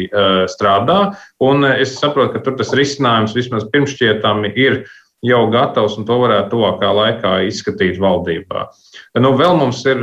[0.51, 0.99] strādā.
[1.43, 4.85] Un es saprotu, ka tur tas risinājums vismaz pirmšķietami ir
[5.25, 8.67] jau gatavs, un to varētu tuvākā laikā izskatīt valdībā.
[9.17, 9.99] Nu, vēl mums ir,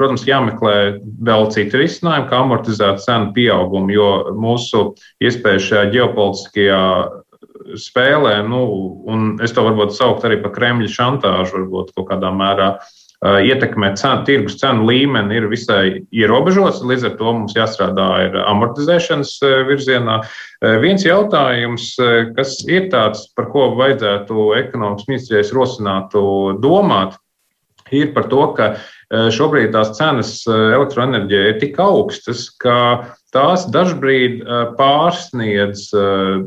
[0.00, 0.76] protams, jāmeklē
[1.28, 4.88] vēl citi risinājumi, kā amortizēt cenu pieaugumu, jo mūsu
[5.22, 6.82] iespējas šajā ģeopolitiskajā
[7.78, 8.62] spēlē, nu,
[9.10, 12.74] un es to varbūt saukt arī par Kremļa šantāžu, varbūt kaut kādā mērā.
[13.20, 19.34] Ietekmē cenu, tirgus cenu līmeni ir visai ierobežots, līdz ar to mums jāstrādā ir amortizēšanas
[19.68, 20.22] virzienā.
[20.80, 21.90] Viens jautājums,
[22.38, 26.22] kas ir tāds, par ko vajadzētu ekonomikas ministrijai rosinātu
[26.64, 27.20] domāt,
[27.92, 28.72] ir par to, ka
[29.12, 32.78] šobrīd tās cenas elektroenerģijai ir tik augstas, ka
[33.34, 34.40] tās dažbrīd
[34.80, 35.90] pārsniedz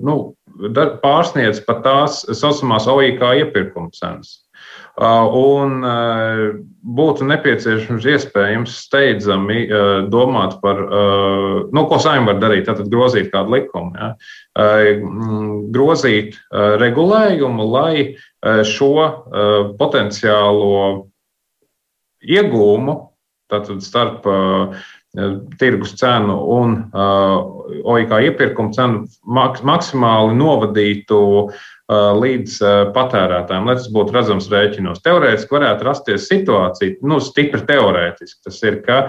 [0.02, 0.18] nu,
[1.04, 4.40] pārsniedz pat tās saucamās OIK iepirkuma cenas.
[4.94, 5.80] Un
[6.98, 9.64] būtu nepieciešams iespējams steidzami
[10.14, 10.84] domāt par,
[11.74, 14.12] nu, ko saimnieks var darīt, tad grozīt kādu likumu, ja?
[15.74, 18.94] grozīt regulējumu, lai šo
[19.82, 21.10] potenciālo
[22.24, 23.00] iegūmu
[23.52, 24.28] tātad starp
[25.60, 32.56] tirgus cenu un eh, OIK iepirkuma cenu mak maksimāli novadītu uh, līdz
[32.96, 35.02] patērētājiem, lai tas būtu redzams rēķinos.
[35.04, 38.40] Teorētiski varētu rasties situācija, nu, stipri teorētiski.
[38.48, 39.00] Tas ir, ka,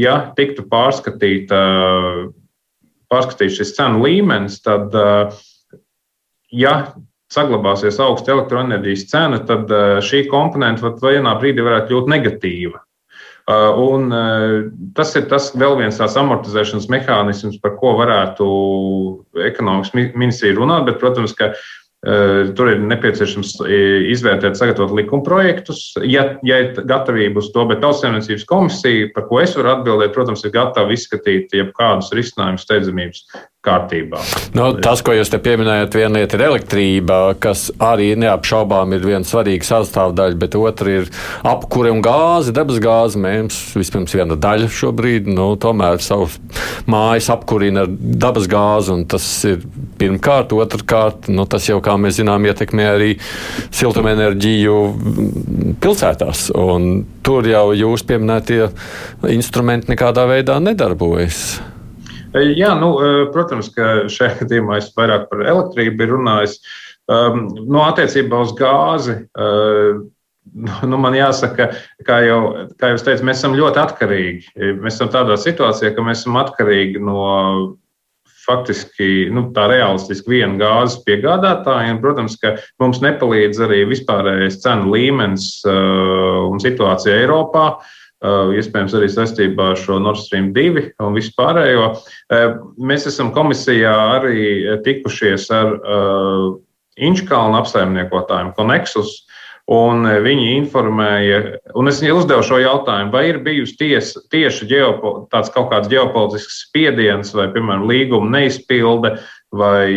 [0.00, 1.60] ja tiktu pārskatīta,
[3.12, 4.96] pārskatīts šis cenu līmenis, tad,
[6.50, 6.74] ja
[7.32, 9.70] saglabāsies augsta elektroenerģijas cena, tad
[10.06, 12.85] šī komponenta vienā brīdī varētu kļūt negatīva.
[13.46, 14.64] Uh, un uh,
[14.98, 18.46] tas ir tas vēl viens tās amortizēšanas mehānisms, par ko varētu
[19.46, 21.60] ekonomikas ministrija runāt, bet, protams, ka uh,
[22.54, 23.56] Tur ir nepieciešams
[24.12, 29.40] izvērtēt, sagatavot likuma projektus, ja, ja ir gatavība uz to, bet Tautsēmniecības komisija, par ko
[29.42, 33.24] es varu atbildēt, protams, ir gatava izskatīt jebkādus risinājumus steidzamības
[33.66, 34.20] kārtībā.
[34.56, 39.26] Nu, tas, ko jūs te pieminējat, viena lieta ir elektrība, kas arī neapšaubām ir viena
[39.26, 41.10] svarīga sastāvdaļa, bet otra ir
[41.46, 43.20] apkure un gāze, debes gāze.
[43.20, 46.38] Mēs vispirms viena daļa šobrīd, nu, tomēr savus
[46.90, 49.62] mājas apkurina ar dabas gāzi, un tas ir
[50.00, 53.12] pirmkārt, otrkārt, nu, tas jau, kā mēs zinām, ietekmē arī
[53.74, 54.76] siltumenerģiju
[55.82, 56.48] pilsētās,
[57.26, 58.66] tur jau jūs pieminētie
[59.34, 61.58] instrumenti nekādā veidā nedarbojas.
[62.36, 62.90] Jā, nu,
[63.32, 66.58] protams, ka šajā gadījumā es vairāk par elektrību ir runājis.
[67.06, 70.02] Um, nu, attiecībā uz gāzi, uh,
[70.90, 71.70] nu, man jāsaka,
[72.06, 72.40] kā jau,
[72.80, 74.52] kā jau teicu, mēs esam ļoti atkarīgi.
[74.82, 77.26] Mēs esam tādā situācijā, ka mēs esam atkarīgi no
[78.46, 81.94] faktiski nu, tā realistiski viena gāzes piegādātāja.
[81.94, 87.68] Un, protams, ka mums nepalīdz arī vispārējais cenu līmenis uh, un situācija Eiropā.
[87.76, 91.88] Uh, iespējams arī saistībā ar šo Nord Stream 2 un vispārējo.
[92.32, 92.46] Uh,
[92.78, 96.54] mēs esam komisijā arī tikušies ar uh,
[96.96, 99.26] Inčkalnu apsaimniekotājiem Konexus,
[99.68, 101.40] un viņi informēja,
[101.76, 106.62] un es uzdevu šo jautājumu, vai ir bijusi ties, tieši ģeopo, tāds kaut kāds ģeopolitisks
[106.68, 109.16] spiediens vai, piemēram, līguma neizpilde
[109.52, 109.90] vai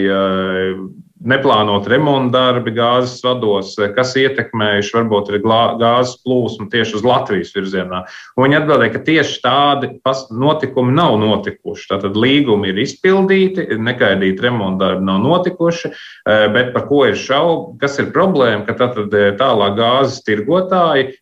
[1.19, 8.03] neplānot remonta darbi gāzes vados, kas ietekmējuši varbūt ir gāzes plūsmu tieši uz Latvijas virzienā.
[8.37, 9.91] Un viņi atbildēja, ka tieši tādi
[10.39, 11.87] notikumi nav notikuši.
[11.91, 17.75] Tātad līgumi ir izpildīti, nekaidīti remonta darbi nav notikuši, eh, bet par ko ir šauba,
[17.83, 21.13] kas ir problēma, ka tātad eh, tālāk gāzes tirgotāji,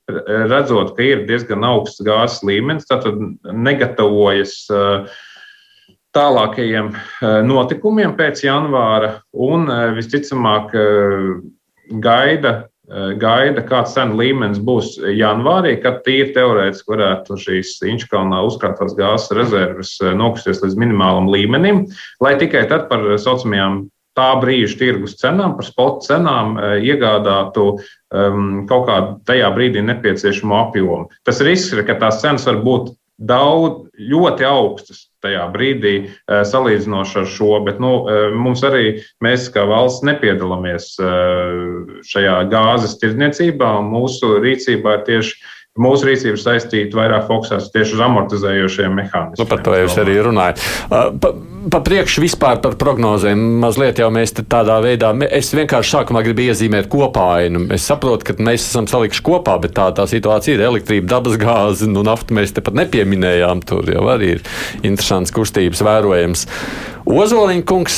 [0.51, 3.17] redzot, ka ir diezgan augsts gāzes līmenis, tātad
[3.53, 5.07] negatavojas uh,
[6.17, 11.29] tālākajiem eh, notikumiem pēc janvāra un eh, visticamāk eh,
[12.03, 12.57] gaida,
[13.19, 19.89] gaida kāds cenu līmenis būs janvārī, kad tīri teorētiski varētu šīs Inčkalnā uzkrātās gāzes rezerves
[20.15, 21.81] nokusties līdz minimālam līmenim,
[22.23, 23.81] lai tikai tad par saucamajām
[24.15, 31.11] tā brīža tirgus cenām, par spot cenām iegādātu um, kaut kādu tajā brīdī nepieciešamo apjomu.
[31.27, 37.19] Tas risks ir, ka tās cenas var būt daudz, ļoti augstas tajā brīdī eh, salīdzinoši
[37.21, 43.77] ar šo, bet nu, eh, mums arī mēs kā valsts nepiedalāmies eh, šajā gāzes tirdzniecībā,
[43.85, 45.35] mūsu rīcībā ir tieši
[45.81, 49.37] mūsu rīcība saistīta vairāk fokusēs tieši uz amortizējošiem mehānismiem.
[49.41, 50.63] Nu, par to jūs arī runājat.
[50.89, 51.33] Pa,
[51.71, 53.41] pa priekšu vispār par prognozēm.
[53.61, 57.67] Mazliet jau mēs tādā veidā, es vienkārši sākumā gribu iezīmēt kopāinu.
[57.75, 61.89] Es saprotu, ka mēs esam salikuši kopā, bet tā, tā situācija ir elektrība, dabas gāze,
[61.91, 63.65] nu, naftu mēs te pat nepieminējām.
[63.67, 64.45] Tur jau arī ir
[64.87, 66.47] interesants kustības vērojams.
[67.07, 67.97] Ozoliņa kungs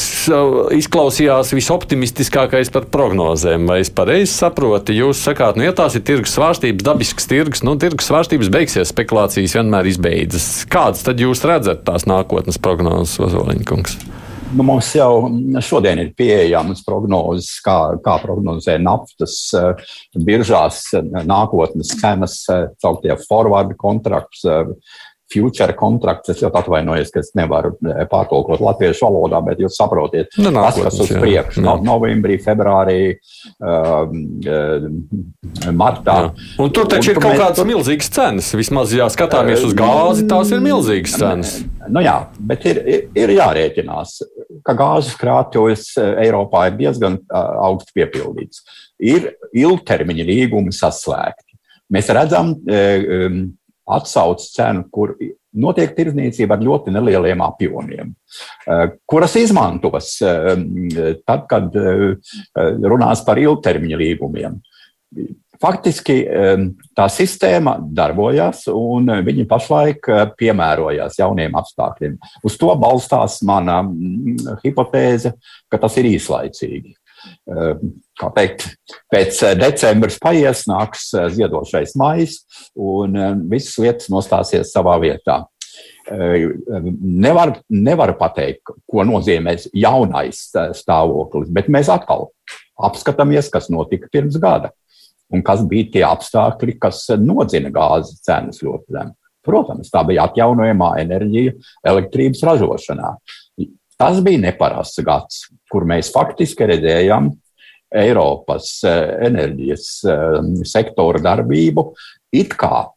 [0.76, 3.66] izklausījās visoptimistiskākais par prognozēm.
[3.70, 4.94] Vai es pareizi saprotu?
[4.94, 9.58] Jūs sakāt, nu, ja tās ir tirgus svārstības, dabisks tirgus, nu, tirgus svārstības beigsies, spekulācijas
[9.60, 10.50] vienmēr izbeidzas.
[10.72, 14.00] Kādas tad jūs redzat tās nākotnes prognozes, Ozoliņa kungs?
[14.50, 15.28] Nu, mums jau
[15.62, 19.36] šodien ir pieejamas prognozes, kā, kā prognozē naftas
[20.18, 20.88] biržās
[21.30, 22.40] nākotnes cenas,
[22.82, 24.48] caur tie forward kontraktus,
[25.34, 26.32] future kontrakts.
[26.34, 30.80] Es ļoti atvainojos, ka es nevaru eh, pārtulkot latviešu valodā, bet jūs saprotiet, nu, tas,
[30.80, 33.00] kas uz priekšu no, novembrī, februārī,
[33.62, 34.10] uh,
[35.76, 36.16] martā.
[36.26, 36.32] Jā.
[36.64, 38.52] Un tur taču un, ir kaut mēs, kādas milzīgas cenas.
[38.58, 41.56] Vismaz, ja skatāmies uz gāzi, tās ir milzīgas cenas.
[41.90, 42.18] Nu jā,
[42.52, 44.18] bet ir, ir, ir jārēķinās,
[44.66, 48.66] ka gāzes krātuves Eiropā ir diezgan augsti piepildīts.
[49.00, 51.48] Ir ilgtermiņa līgumi saslēgti.
[51.90, 52.54] Mēs redzam,
[53.98, 55.16] atsaucas cenu, kur
[55.58, 58.14] notiek tirdzniecība ar ļoti nelieliem apjomiem,
[58.68, 60.54] eh, kuras izmantos eh,
[61.26, 62.18] tad, kad eh,
[62.86, 64.60] runās par ilgtermiņa līgumiem.
[65.60, 66.22] Faktiski
[66.96, 70.08] tā sistēma darbojās, un viņi pašlaik
[70.40, 72.14] piemērojās jauniem apstākļiem.
[72.48, 75.34] Uz to balstās mana mm, hipotēze,
[75.68, 76.94] ka tas ir īslaicīgi.
[78.20, 78.66] Kā teikt,
[79.12, 82.42] pēc eh, decembris paies, nāks eh, ziedošais maijs,
[82.76, 85.44] un ehm, visas lietas nostāsies savā vietā.
[86.10, 92.28] Nevar, nevar pateikt, ko nozīmē jaunais eh, stāvoklis, bet mēs atkal
[92.90, 94.74] apskatāmies, kas notika pirms gada
[95.30, 99.16] un kas bija tie apstākļi, kas nodzina gāzes cenas ļoti zemu.
[99.46, 101.54] Protams, tā bija atjaunojamā enerģija
[101.88, 103.14] elektrības ražošanā.
[104.00, 107.32] Tas bija neparasts gads, kur mēs faktiski redzējām
[107.90, 111.90] Eiropas eh, enerģijas eh, sektora darbību
[112.38, 112.90] it kā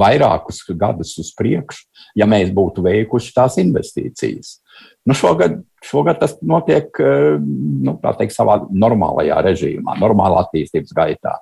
[0.00, 1.82] vairākus gadus uz priekšu,
[2.16, 4.54] ja mēs būtu veikuši tās investīcijas.
[5.04, 11.36] Nu, šogad, šogad tas notiek eh, nu, teikt, savā normālajā režīmā, normālā attīstības gaitā.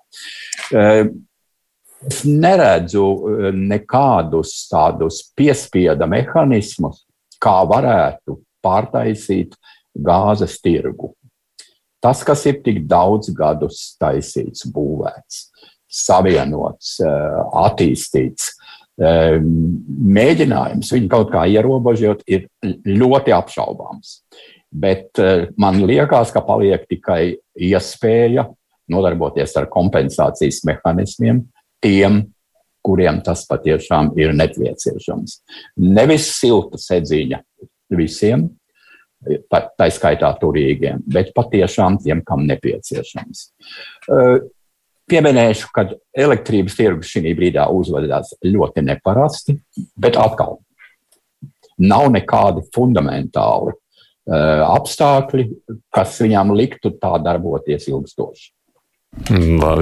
[2.08, 3.04] Es neredzu
[3.58, 7.02] nekādus tādus piespieda mehānismus,
[7.42, 9.56] kā varētu pārtaisīt
[9.98, 11.12] gāzes tirgu.
[12.02, 15.48] Tas, kas ir tik daudz gadus taisīts, būvēts,
[15.90, 18.52] savienots, eh, attīstīts,
[19.00, 24.20] eh, mēģinājums viņu kaut kā ierobežot, ir ļoti apšaubāms.
[24.70, 28.46] Bet eh, man liekas, ka paliek tikai iespēja
[28.88, 31.46] nodarboties ar kompensācijas mehānismiem
[31.82, 32.28] tiem,
[32.84, 35.40] kuriem tas patiešām ir nepieciešams.
[35.82, 37.42] Nevis silta sedziņa
[37.90, 38.46] visiem,
[39.50, 43.48] tā, tā skaitā turīgiem, bet patiešām tiem, kam nepieciešams.
[45.08, 49.56] Pieminēšu, ka elektrības tirgus šī brīdī uzvedās ļoti neparasti,
[49.96, 50.58] bet atkal
[51.78, 53.72] nav nekādi fundamentāli
[54.28, 55.46] apstākļi,
[55.94, 58.50] kas viņām liktu tā darboties ilgstoši.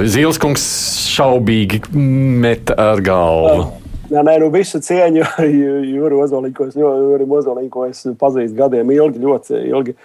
[0.06, 0.62] Zīles kungs
[1.10, 3.66] šaubīgi met ar galvu.
[4.06, 5.24] Nē, nē, nu visu cieņu
[5.96, 9.96] Jūri Ozoliņu, Jūri Ozoliņu, ko es pazīstu gadiem ilgi, ļoti ilgi.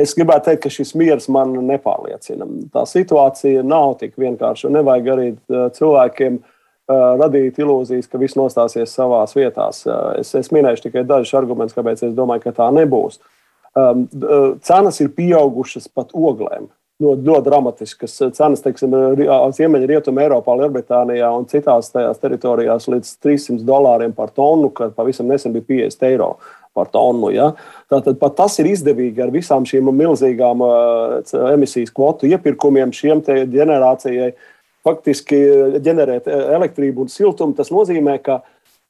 [0.00, 2.46] Es gribētu teikt, ka šis miers man nepārliecina.
[2.72, 4.70] Tā situācija nav tik vienkārša.
[4.72, 5.26] Nevajag arī
[5.76, 6.40] cilvēkiem
[7.20, 9.68] radīt ilūzijas, ka viss nostāsies savā vietā.
[10.16, 13.20] Es, es minēšu tikai dažus argumentus, kāpēc es domāju, ka tā nebūs.
[14.64, 16.72] cenas ir pieaugušas pat oglēm.
[17.00, 18.92] Ļoti, ļoti dramatiskas cenas, teiksim,
[19.56, 25.54] Ziemeļrietumē, Eiropā, Lielbritānijā un citās tajās teritorijās līdz 300 dolāriem par tonu, kad pavisam nesen
[25.56, 26.34] bija 50 eiro
[26.92, 27.32] tonu.
[27.32, 27.52] Ja?
[27.90, 34.32] Tātad pat tas ir izdevīgi ar visām šīm milzīgām uh, emisijas kvotu iepirkumiem šiem ģenerācijai.
[34.82, 35.38] Faktiski
[35.78, 37.54] ģenerēt elektrību un siltumu.
[37.54, 38.40] Tas nozīmē, ka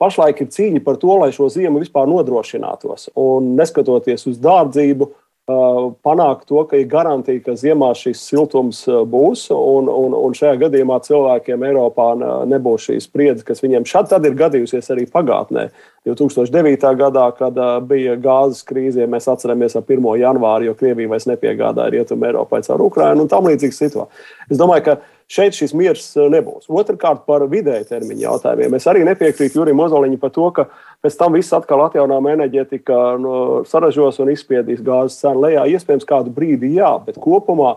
[0.00, 3.10] pašlaik ir cīņa par to, lai šo ziemu vispār nodrošinātos.
[3.20, 5.10] Un neskatoties uz dārdzību,
[5.48, 11.00] panākt to, ka ir garantīja, ka ziemā šis siltums būs, un, un, un šajā gadījumā
[11.02, 12.12] cilvēkiem Eiropā
[12.46, 15.70] nebūs šī spriedze, kas viņiem šad ir gadījusies arī pagātnē.
[16.06, 16.86] 2009.
[16.98, 20.06] gadā, kad bija gāzes krīze, ja mēs atceramies ar 1.
[20.22, 24.24] janvāru, jo Krievija vairs nepiegādāja Rietumu Eiropai caur Ukrajinu un tam līdzīga situācija.
[24.50, 24.96] Es domāju, ka
[25.32, 26.66] šeit šis miers nebūs.
[26.70, 28.78] Otrakārt, par vidēja termiņa jautājumiem.
[28.78, 30.66] Es arī nepiekrītu Jurim Ozoliņam par to, ka
[31.02, 33.36] Pēc tam viss atkal atjaunāma enerģētika no,
[33.66, 35.64] saražos un izspiedīs gāzes cenu lejā.
[35.74, 37.74] Iespējams, kādu brīdi jā, bet kopumā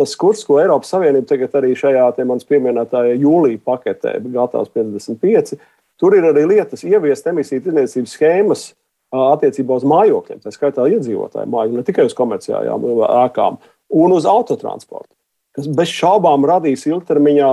[0.00, 5.58] tas kurs, ko Eiropas Savienība tagad arī šajā manas pieminētajā jūlijā paketē, gatavs 55,
[6.00, 8.64] tur ir arī lietas ieviest emisiju tirdzniecības schēmas
[9.12, 12.88] attiecībā uz mājokļiem, tā skaitā iedzīvotāju māju, ne tikai uz komerciālajām
[13.26, 13.60] ēkām,
[14.00, 15.12] un uz autotransportu
[15.52, 17.48] kas bez šaubām radīs ilgtermiņā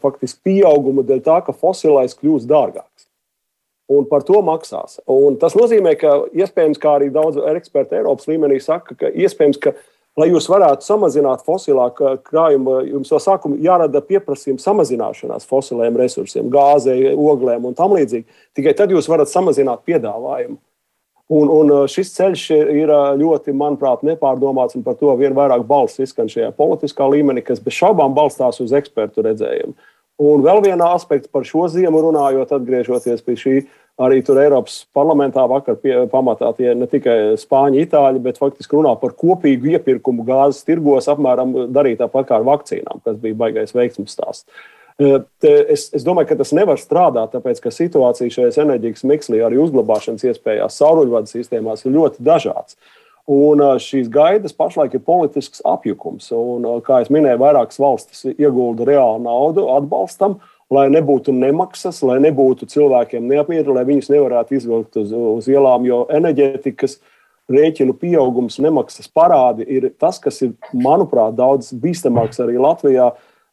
[0.00, 2.91] faktiski pieaugumu dēļ tā, ka fosilais kļūs dārgāks
[3.90, 5.00] un par to maksās.
[5.10, 9.74] Un tas nozīmē, ka iespējams, kā arī daudz eksperti Eiropas līmenī saka, ka iespējams, ka,
[10.20, 17.14] lai jūs varētu samazināt fosilā krājumu, jums no sākuma jārada pieprasījuma samazināšanās fosiliem resursiem, gāzei,
[17.16, 18.28] oglēm un tam līdzīgi.
[18.58, 20.60] Tikai tad jūs varat samazināt piedāvājumu.
[21.32, 26.28] Un, un šis ceļš ir ļoti, manuprāt, nepārdomāts, un par to vien vairāk balss izskan
[26.28, 29.72] šajā politiskā līmenī, kas bez šaubām balstās uz ekspertu redzējumu.
[30.20, 33.54] Un vēl viena aspekta par šo ziemu runājot, atgriežoties pie šī,
[34.02, 38.92] arī tur Eiropas parlamentā vakar pie, pamatā tie ne tikai spāņi, itāļi, bet faktiski runā
[39.00, 44.16] par kopīgu iepirkumu gāzes tirgos, apmēram darīt tāpat kā ar vakcīnām, kas bija baigais veiksmības
[44.18, 44.62] stāsts.
[45.00, 45.22] E,
[45.72, 50.26] es, es domāju, ka tas nevar strādāt, tāpēc ka situācija šajās enerģijas mikslī, arī uzglabāšanas
[50.28, 52.76] iespējās, sauruļvadu sistēmās ir ļoti dažādas.
[53.30, 56.32] Un šīs gaidas pašlaik ir politisks apjukums.
[56.34, 60.40] Un, kā jau minēju, vairākas valstis iegulda reālu naudu atbalstam,
[60.72, 66.02] lai nebūtu nemaksas, lai nebūtu cilvēkiem neapmierināti, lai viņus nevarētu izvilkt uz, uz ielām, jo
[66.10, 66.98] enerģētikas
[67.52, 73.12] rēķinu pieaugums, nemaksas parādi ir tas, kas ir, manuprāt, daudz bīstamāks arī Latvijā.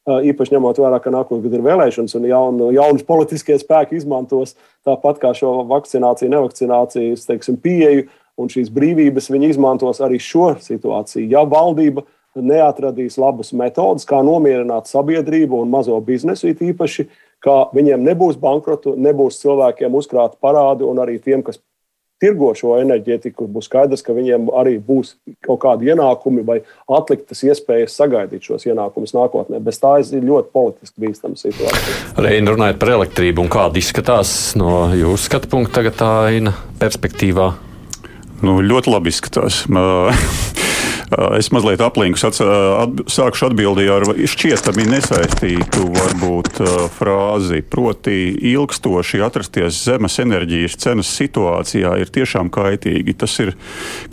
[0.10, 4.56] Īpaši ņemot vērā, ka nākamā gada ir vēlēšanas un jaun, jaunas politiskie spēki izmantos
[4.88, 8.08] tāpat kā šo vakcināciju, nevakcinācijas teiksim, pieeju
[8.40, 11.28] un šīs brīvības viņi izmantos arī šo situāciju.
[11.32, 12.06] Ja valdība
[12.40, 17.10] neatradīs labas metodas, kā nomierināt sabiedrību un mazo biznesu, īpaši,
[17.44, 21.60] ka viņiem nebūs bankrotu, nebūs cilvēkiem uzkrāta parādi, un arī tiem, kas
[22.20, 25.14] tirgo šo enerģētiku, būs skaidrs, ka viņiem arī būs
[25.46, 26.60] kaut kādi ienākumi vai
[26.92, 29.62] atliktas iespējas sagaidīt šos ienākumus nākotnē.
[29.64, 32.20] Bez tā ir ļoti politiski bīstama situācija.
[32.20, 37.54] Reina, runājot par elektrību, kāda izskatās no jūsu skatu punkta tagad tā aina perspektīvā?
[38.46, 39.66] Nu, ļoti labi izskatās.
[41.10, 42.38] Es mazliet aplinkus at,
[43.10, 46.60] sākšu atbildēt ar šķietami nesaistītu varbūt
[46.94, 47.64] frāzi.
[47.66, 48.18] Proti,
[48.52, 53.18] ilgstoši atrasties zemes enerģijas cenas situācijā ir tiešām kaitīgi.
[53.18, 53.56] Tas ir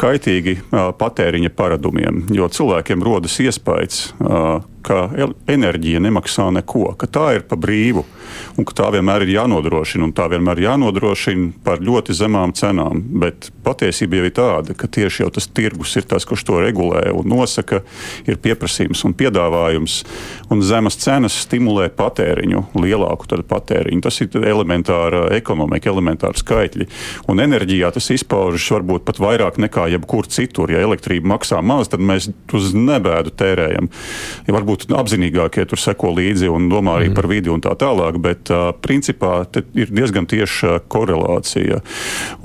[0.00, 4.06] kaitīgi patēriņa paradumiem, jo cilvēkiem rodas iespējas
[4.86, 5.08] ka
[5.50, 8.06] enerģija nemaksā neko, ka tā ir pa brīvu
[8.56, 13.02] un ka tā vienmēr ir jānodrošina un tā vienmēr ir jānodrošina par ļoti zemām cenām.
[13.22, 17.08] Bet patiesība jau ir tāda, ka tieši jau tas tirgus ir tas, kurš to regulē
[17.14, 17.82] un nosaka,
[18.26, 19.98] ir pieprasījums un piedāvājums,
[20.52, 24.02] un zemes cenas stimulē patēriņu, lielāku patēriņu.
[24.04, 26.86] Tas ir elementāra ekonomika, elementāra skaitļi.
[27.30, 30.70] Un enerģijā tas izpaužas varbūt pat vairāk nekā jebkur citur.
[30.70, 33.90] Ja elektrība maksā maz, tad mēs uz nebēdu tērējam.
[34.46, 37.18] Ja varbūt apzinīgākie tur seko līdzi un domā arī mm.
[37.18, 39.40] par vidi un tā tālāk, bet uh, principā
[39.74, 41.82] ir diezgan tieša korelācija.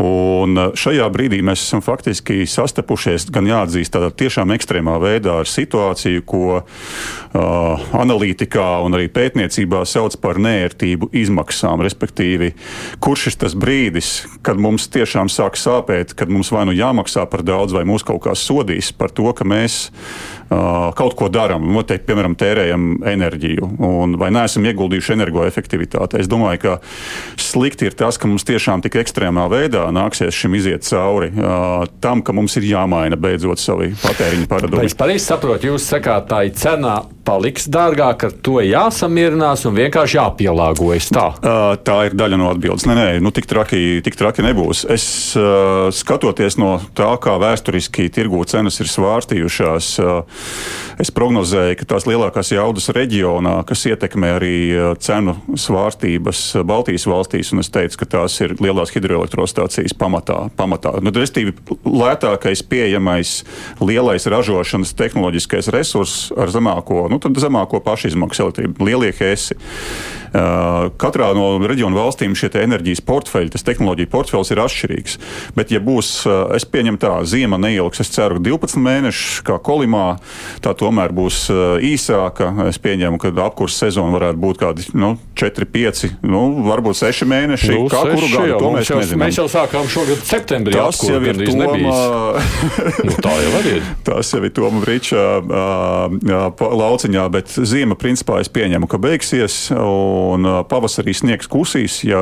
[0.01, 5.49] Un uh, šajā brīdī mēs esam faktiski sastapušies, gan jāatzīst, tādā tiešām ekstrēmā veidā ar
[5.49, 12.53] situāciju, ko uh, analītikā un arī pētniecībā sauc par nērtību izmaksām, respektīvi,
[13.03, 14.11] kurš ir tas brīdis,
[14.45, 18.23] kad mums tiešām sāk sāpēt, kad mums vai nu jāmaksā par daudz, vai mūs kaut
[18.25, 19.89] kā sodīs par to, ka mēs
[20.51, 21.67] uh, kaut ko darām.
[21.75, 26.21] Noteikti, piemēram, tērējam enerģiju un vai neesam ieguldījuši energoefektivitātē.
[26.21, 26.77] Es domāju, ka
[27.41, 32.23] slikti ir tas, ka mums tiešām tik ekstrēmā veidā nāksies šim iziet cauri uh, tam,
[32.25, 34.87] ka mums ir jāmaina beidzot savi patēriņa paradumi.
[34.87, 40.17] Es pareizi saprotu, jūs sakāt, tā ir cena paliks dārgāk, ar to jāsamierinās un vienkārši
[40.17, 41.09] jāpielāgojas.
[41.13, 42.87] Tā, uh, tā ir daļa no atbildes.
[42.89, 44.83] Nē, nē, nu, tik, traki, tik traki nebūs.
[44.91, 45.05] Es
[45.39, 50.47] uh, skatoties no tā, kā vēsturiski tirgū cenas ir svārstījušās, uh,
[51.01, 54.55] es prognozēju, ka tās lielākās jaudas reģionā, kas ietekmē arī
[55.01, 60.43] cenu svārstības Baltijas valstīs, un es teicu, ka tās ir lielās hidroelektrostācijas pamatā.
[60.57, 60.97] pamatā.
[61.03, 61.53] Nu, Restīvi,
[61.85, 63.33] lētākais, pieejamais,
[63.81, 69.59] lielais ražošanas tehnoloģiskais resurss ar zemāko nu, zemāko pašizmaksu elektrību, lielie hēsi.
[70.31, 75.17] Uh, katrā no reģionu valstīm šie enerģijas portfeļi, tas tehnoloģija portfels ir atšķirīgs.
[75.57, 80.05] Bet, ja būs, uh, es pieņemu tā, ziema neilgs, es ceru, 12 mēnešus, kā kolimā,
[80.63, 82.47] tā tomēr būs uh, īsāka.
[82.69, 87.75] Es pieņemu, ka apkurss sezona varētu būt kādi nu, 4, 5, nu, varbūt 6 mēneši.
[87.75, 89.25] Nu, kā kuru gadu to mēs jau, nezinām.
[89.25, 90.79] Mēs jau sākām šogad septembrī.
[90.79, 91.97] Tas jau ir Toma,
[93.09, 93.83] nu, tā jau ir.
[94.07, 96.63] Tas jau ir Toma Briča uh,
[97.01, 99.71] lauciņā, bet ziema principā es pieņemu, ka beigsies.
[99.71, 102.19] Un, Un pavasarī sniegs kusīs, ja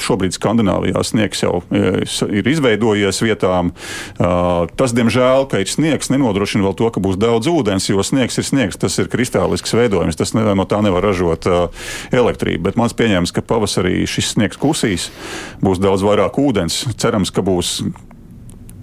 [0.00, 3.72] šobrīd Skandināvijā sniegs jau ir izveidojies vietām.
[4.16, 8.48] Tas, diemžēl, ka ir sniegs, nenodrošina vēl to, ka būs daudz ūdens, jo sniegs ir
[8.48, 11.46] sniegs, tas ir kristālisks veidojums, tas ne, no tā nevar ražot
[12.10, 12.64] elektrību.
[12.70, 15.10] Bet mans pieņēmums, ka pavasarī šis sniegs kusīs,
[15.62, 16.82] būs daudz vairāk ūdens.
[17.00, 17.78] Cerams, ka būs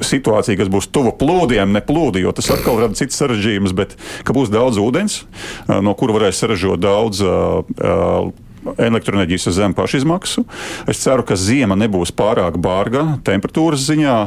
[0.04, 3.96] situācija, kas būs tuva plūdiem, ne plūdi, jo tas atkal rada citas sarežģījumus, bet
[4.28, 5.22] ka būs daudz ūdens,
[5.68, 8.30] no kura varēs saražot daudz uh,
[8.76, 10.44] elektroenerģijas uz zemu pašizmaksu.
[10.90, 14.18] Es ceru, ka zima nebūs pārāk bārga temperatūras ziņā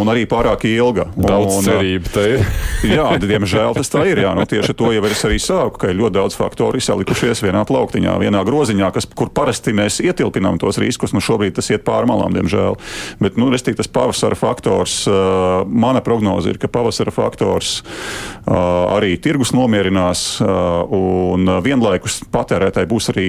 [0.00, 1.08] un arī pārāk ilga.
[1.16, 2.46] Daudz un, cerību te ir.
[2.96, 4.22] jā, diemžēl tas tā ir.
[4.24, 7.64] Jā, nu, tieši to jau es arī sāku, ka ir ļoti daudz faktoru salikušies vienā
[7.68, 11.14] plauktiņā, vienā groziņā, kas, kur parasti mēs ietilpinām tos riskus.
[11.16, 12.78] Nu, šobrīd tas iet pāri malām, diemžēl.
[13.22, 19.14] Bet, nu, restīt, tas pavasara faktors, uh, mana prognoze ir, ka pavasara faktors uh, arī
[19.22, 23.28] tirgus nomierinās uh, un vienlaikus patērētāji būs arī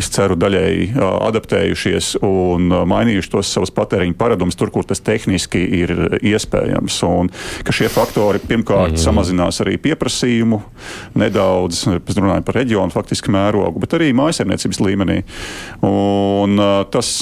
[0.00, 5.94] es ceru, daļēji adaptējušies un mainījuši tos savus patēriņa paradumus tur, kur tas tehniski ir
[6.20, 7.00] iespējams.
[7.08, 7.30] Un
[7.66, 9.02] ka šie faktori pirmkārt mm.
[9.04, 10.60] samazinās arī pieprasījumu
[11.20, 15.20] nedaudz, es runāju par reģionu faktiski mērogu, bet arī mājasemniecības līmenī.
[15.84, 16.60] Un,
[16.94, 17.12] tas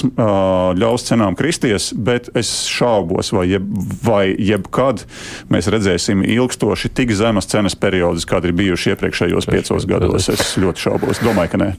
[0.78, 3.66] ļaus cenām kristies, bet es šaubos, vai, jeb,
[4.04, 5.04] vai jebkad
[5.52, 10.28] mēs redzēsim ilgstoši tik zemas cenas periodus, kādi ir bijuši iepriekšējos piecos gados.
[10.32, 11.22] Es ļoti šaubos.
[11.24, 11.70] Domāju, ka nē.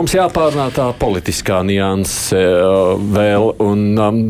[0.00, 2.38] Mums jāpārnā tā politiskā nianse
[3.12, 4.20] vēl un um,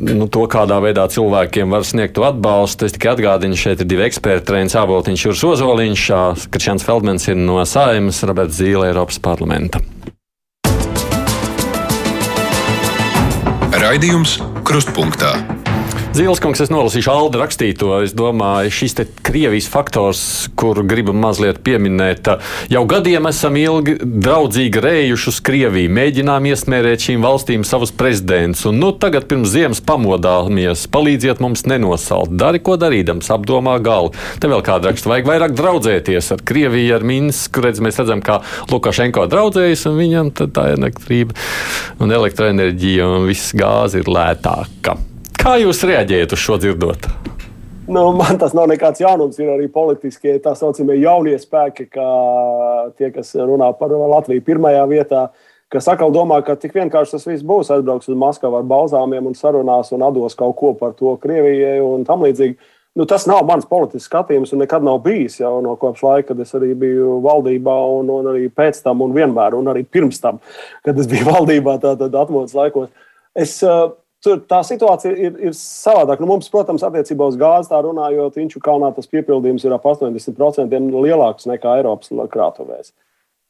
[0.00, 2.88] nu, to, kādā veidā cilvēkiem var sniegt atbalstu.
[2.88, 6.06] Es tikai atgādinu, šeit ir divi eksperti, Trēns Āboltiņš, Jūras Ozoliņš,
[6.48, 9.84] Krišāns Feldmans ir no Saimas, Roberts Zīle, Eiropas parlamenta.
[13.84, 15.36] Raidījums Krustpunktā.
[16.12, 17.86] Zīleskungs, es nolasīšu Alda rakstīto.
[18.04, 20.20] Es domāju, šis Krievijas faktors,
[20.60, 22.28] kuru gribu mazliet pieminēt,
[22.68, 28.76] jau gadiem esam ilgi draudzīgi rējuši uz Krieviju, mēģinām iesmērēt šīm valstīm savus prezidentus, un
[28.82, 32.34] nu tagad pirms ziemas pamodāmies, palīdziet mums nenosalt.
[32.36, 34.12] Dari, ko darīdams, apdomā galvu.
[34.42, 38.42] Te vēl kāda raksta, vajag vairāk draudzēties ar Krieviju, ar Minsku, redz, mēs redzam, kā
[38.68, 41.40] Lukašenko draudzējas, un viņam tā elektrība
[42.04, 44.98] un elektroenerģija un viss gāze ir lētāka.
[45.38, 47.08] Kā jūs reaģējat uz šo dzirdot?
[47.92, 49.38] Nu, man tas nav nekāds jaunums.
[49.42, 52.10] Ir arī politiskie tā saucamie jaunie spēki, kā
[52.98, 55.24] tie, kas runā par Latviju pirmajā vietā.
[55.72, 57.72] Kas atkal domā, ka tik vienkārši tas viss būs.
[57.72, 62.04] Aizbrauks uz Maskavu ar balzāmiem un sarunās un dos kaut ko par to Krievijai un
[62.04, 62.58] tam līdzīgi.
[62.92, 66.42] Nu, tas nav mans politisks skatījums un nekad nav bijis jau no kopš laika, kad
[66.44, 70.42] es arī biju valdībā, un, un arī pēc tam, un vienmēr, un arī pirms tam,
[70.84, 72.92] kad es biju valdībā, tātad atmodas laikos.
[73.32, 76.22] Es, uh, Tur tā situācija ir, ir savādāka.
[76.22, 80.76] Nu, mums, protams, attiecībā uz gāzi tā runājot, Inču kalnā tas piepildījums ir ap 80%
[80.94, 82.92] lielāks nekā Eiropas krātuvēs.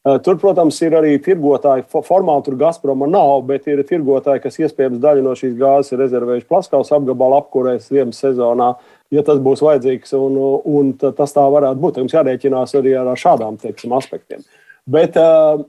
[0.03, 1.85] Eh, tur, protams, ir arī tirgotāji.
[2.07, 6.49] Formāli tur Gazproma nav, bet ir tirgotāji, kas iespējams daļu no šīs gāzes ir rezervējuši
[6.49, 8.73] plaskaus apgabalu apkurēs ziemas sezonā,
[9.13, 10.17] ja tas būs vajadzīgs.
[10.17, 10.41] Un,
[10.73, 12.01] un tas tā varētu būt.
[12.01, 14.41] Jums jārēķinās arī ar šādām teiksim, aspektiem.
[14.41, 15.61] Uh, Bet uh,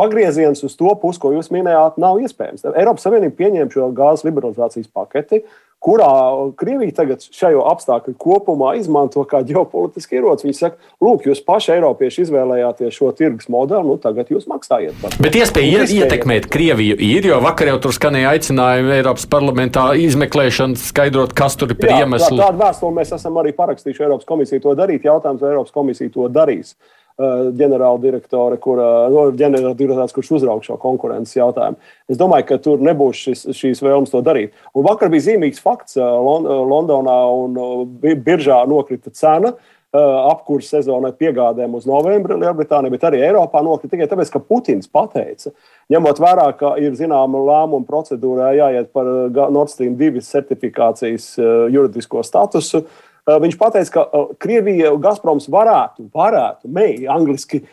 [0.00, 2.64] pagrieziens uz to pusi, ko jūs minējāt, nav iespējams.
[2.72, 5.42] Eiropas Savienība pieņēma šo gāzes liberalizācijas paketi,
[5.86, 6.08] kurā
[6.56, 10.48] Krievija tagad šajā apstākļu kopumā izmanto kā ģeopolitisku ieroci.
[10.48, 15.12] Viņi saka, lūk, jūs paši Eiropieši izvēlējāties šo tirgus modeli, nu tagad jūs maksājiet par
[15.12, 15.22] to.
[15.28, 21.36] Bet iespēja ietekmēt Krieviju ir, jo vakar jau tur skanēja aicinājumi Eiropas parlamentā izmeklēšanu, skaidrot,
[21.36, 22.40] kas tur ir par iemeslu.
[22.40, 25.04] Tā, tādu vēstuli mēs esam arī parakstījuši Eiropas komisiju to darīt.
[25.06, 26.72] Jautājums, vai Eiropas komisija to darīs.
[26.72, 28.80] Eh, ģenerāla direktore, kur,
[29.12, 31.80] no, ģenerāla direktors, kurš uzraug šo konkurences jautājumu.
[32.12, 34.52] Es domāju, ka tur nebūs šis, šīs vēlmes to darīt.
[34.76, 37.56] Un vakar bija zīmīgs fakts, eh, Londonā un
[38.02, 39.56] biržā nokrita cena.
[39.96, 45.52] apkurss sezonai piegādēm uz novembri Lielbritānijā, bet arī Eiropā nokrita tikai tāpēc, ka Putins pateica,
[45.88, 49.06] ņemot vērā, ka ir zināma lēmuma procedūrā jāiet par
[49.54, 51.38] Nord Stream 2 certifikācijas
[51.72, 52.84] juridisko statusu.
[53.26, 57.64] Viņš teica, ka Krievija Gazproms varētu, varētu, mei, angliski,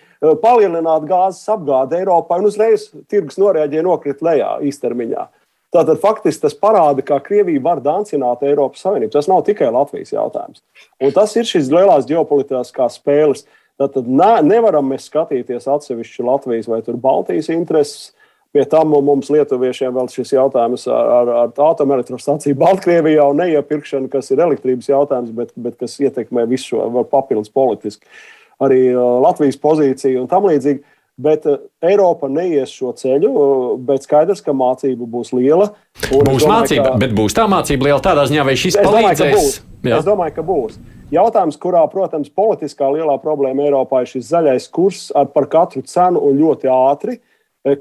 [0.41, 5.27] palielināt gāzes apgādi Eiropai, un uzreiz tirgus noreaģēja nokrīt lejā īstermiņā.
[5.73, 9.13] Tātad faktiski tas parāda, kā Krievija var dancināt Eiropas Savienību.
[9.13, 10.61] Tas nav tikai Latvijas jautājums.
[11.01, 13.45] Un tas ir šīs lielās ģeopolitiskās spēles.
[13.81, 18.11] Tātad ne, nevaram mēs skatīties atsevišķi Latvijas vai Baltijas intereses.
[18.53, 24.29] Pie tam mums, Lietuviešiem, vēl šis jautājums ar, ar, ar atomelektrostaciju Baltkrievijā un neiepirkšanu, kas
[24.29, 28.05] ir elektrības jautājums, bet, bet kas ietekmē visu šo papildus politiski
[28.61, 30.83] arī Latvijas pozīciju un tam līdzīgi.
[31.23, 35.67] Bet uh, Eiropa neies šo ceļu, uh, bet skaidrs, ka mācība būs liela.
[36.07, 39.35] Būs domāju, mācība, ka, bet būs tā mācība liela tādā ziņā, vai šis es palīdzēs?
[39.83, 39.99] Domāju.
[39.99, 40.79] Es domāju, ka būs.
[41.13, 46.23] Jautājums, kurā, protams, politiskā lielā problēma Eiropā ir šis zaļais kurs ar par katru cenu
[46.25, 47.21] un ļoti ātri, eh,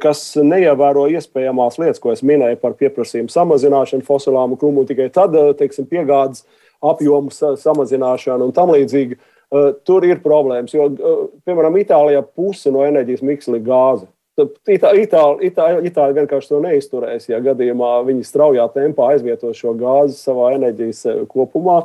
[0.02, 5.34] kas neievēro iespējamās lietas, ko es minēju par pieprasījumu samazināšanu, fosilām un krūmu, tikai tad,
[5.58, 6.44] teiksim, piegādes
[6.82, 9.18] apjomu samazināšanu un tam līdzīgi.
[9.52, 10.72] Eh, tur ir problēmas.
[10.72, 14.06] Jo, eh, piemēram, Itālijā puse no enerģijas miksa ir gāze.
[14.40, 15.50] Itāļi Itāli,
[15.90, 21.20] Itāli vienkārši to neizturēs, ja gadījumā viņi straujā tempā aizvietos šo gāzi savā enerģijas eh,
[21.28, 21.82] kopumā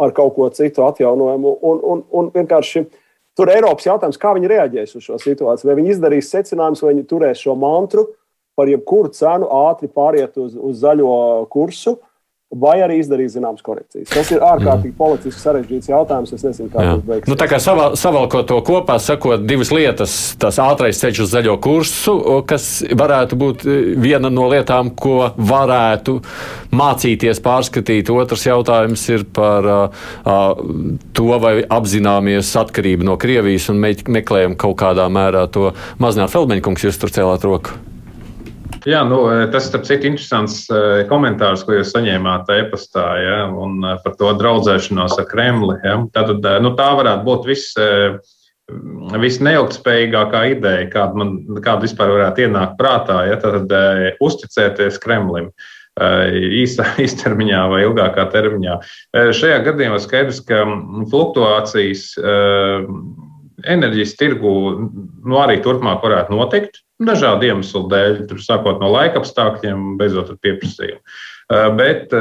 [0.00, 1.58] ar kaut ko citu atjaunojumu.
[1.60, 2.86] Un, un, un vienkārši
[3.38, 5.70] tur ir Eiropas jautājums, kā viņi reaģēs uz šo situāciju.
[5.70, 8.06] Vai viņi izdarīs secinājumus, vai viņi turēs šo mantru
[8.58, 11.98] par jebkuru cenu ātri pāriet uz, uz zaļo kursu
[12.50, 14.08] vai arī izdarīt zināmas korekcijas.
[14.10, 14.98] Tas ir ārkārtīgi mm.
[14.98, 16.32] politiski sarežģīts jautājums.
[16.34, 16.94] Es nezinu, kā Jā.
[16.96, 17.30] tas beigsies.
[17.30, 21.54] Nu, tā kā savā, savalkot to kopā, sakot, divas lietas, tas ātrais ceļš uz zaļo
[21.62, 22.14] kursu,
[22.50, 26.16] kas varētu būt e, viena no lietām, ko varētu
[26.74, 28.10] mācīties pārskatīt.
[28.10, 30.64] Otrs jautājums ir par uh,
[31.14, 35.70] to, vai apzināmies atkarību no Krievijas un meklējam kaut kādā mērā to
[36.02, 36.34] mazināt.
[36.34, 37.78] Felbeņkungs, jūs tur cēlāt roku.
[38.88, 43.94] Jā, nu, e, tas ir cits interesants e, komentārs, ko jūs saņēmāt e-pastā ja, e,
[44.04, 45.76] par to draudzēšanos ar Kremli.
[45.84, 45.98] Ja.
[46.14, 47.76] Tātad, nu, tā varētu būt viss
[49.20, 53.72] visneilgtspējīgākā ideja, kāda man kāda vispār varētu ienākt prātā, ja tad
[54.22, 55.50] uzticēties Kremlim.
[56.00, 58.76] Īsā īstermiņā vai ilgākā termiņā.
[59.36, 60.62] Šajā gadījumā skaidrs, ka
[61.10, 62.12] fluktuācijas
[63.66, 66.80] enerģijas tirgu nu, arī turpmāk varētu notikt.
[67.00, 71.00] Dažādu iemeslu dēļ, sākot no laika apstākļiem, beidzot ar pieprasījumu.
[71.78, 72.12] Bet,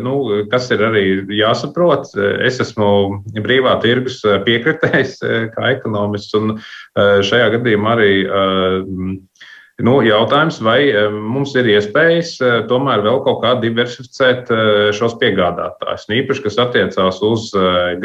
[0.00, 0.14] nu,
[0.48, 1.02] kas ir arī
[1.36, 2.12] jāsaprot,
[2.46, 2.90] es esmu
[3.34, 5.18] brīvā tirgus piekritējs
[5.56, 6.54] kā ekonomists, un
[6.96, 8.14] šajā gadījumā arī
[9.84, 10.80] nu, jautājums, vai
[11.12, 12.38] mums ir iespējas
[12.70, 14.54] tomēr vēl kaut kā diversificēt
[14.96, 17.50] šos piegādātājus, īpaši, kas attiecās uz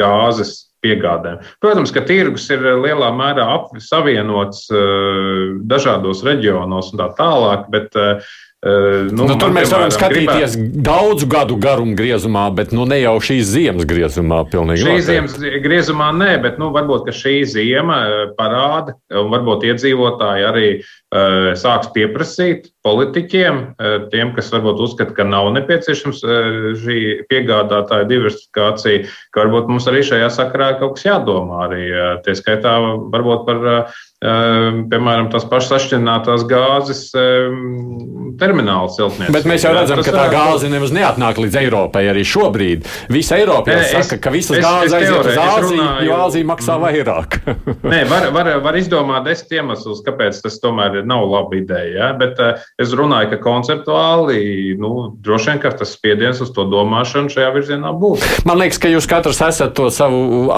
[0.02, 1.42] gāzes piegādēm.
[1.64, 3.48] Protams, ka tirgus ir lielā mērā
[3.82, 10.54] savienots eh, dažādos reģionos un tā tālāk, bet uh, Nu, nu, tur mēs varam skatīties
[10.56, 10.82] gribētu...
[10.86, 14.38] daudzu gadu garumā griezumā, bet nu, ne jau šīs ziemas griezumā.
[14.80, 17.98] Šīs ziemas griezumā nē, bet nu, varbūt šī ziema
[18.38, 25.28] parāda, un varbūt iedzīvotāji arī uh, sāks pieprasīt politiķiem, uh, tiem, kas varbūt uzskata, ka
[25.28, 26.98] nav nepieciešams uh, šī
[27.28, 29.04] piegādātāja diversifikācija,
[29.34, 31.84] ka varbūt mums arī šajā sakarā kaut kas jādomā arī.
[31.92, 32.78] Uh, tie skaitā
[33.12, 39.34] varbūt par uh, piemēram, tās pašas sašķelinātās gāzes ehm, termināla siltniecība.
[39.36, 42.88] Bet mēs jau redzam, ka tā gāze nemaz neatnāk līdz Eiropai arī šobrīd.
[43.12, 46.86] Visa Eiropa jau saka, ka visas gāzes aiziet uz Āziju, jo Āzija maksā mm.
[46.86, 47.38] vairāk.
[47.92, 51.92] Nē, var, var, var izdomāt desmit iemeslus, kāpēc tas tomēr nav laba ideja.
[51.98, 52.08] Ja?
[52.16, 57.34] Bet uh, es runāju, ka konceptuāli nu, droši vien, ka tas spiediens uz to domāšanu
[57.34, 58.24] šajā virzienā būs.
[58.48, 60.48] Man liekas, ka jūs katrs esat to savu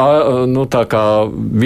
[0.47, 0.69] nu,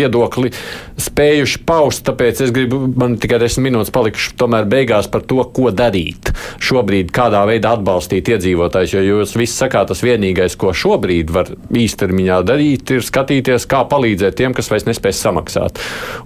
[0.01, 0.55] viedokli
[1.01, 5.41] spējuši paust paust, tāpēc es gribu, man tikai desmit minūtes palikuši tomēr beigās par to,
[5.55, 6.33] ko darīt.
[6.61, 12.41] Šobrīd kādā veidā atbalstīt iedzīvotājus, jo jūs visi sakāt, tas vienīgais, ko šobrīd var īstermiņā
[12.49, 15.81] darīt, ir skatīties, kā palīdzēt tiem, kas vairs nespēs samaksāt.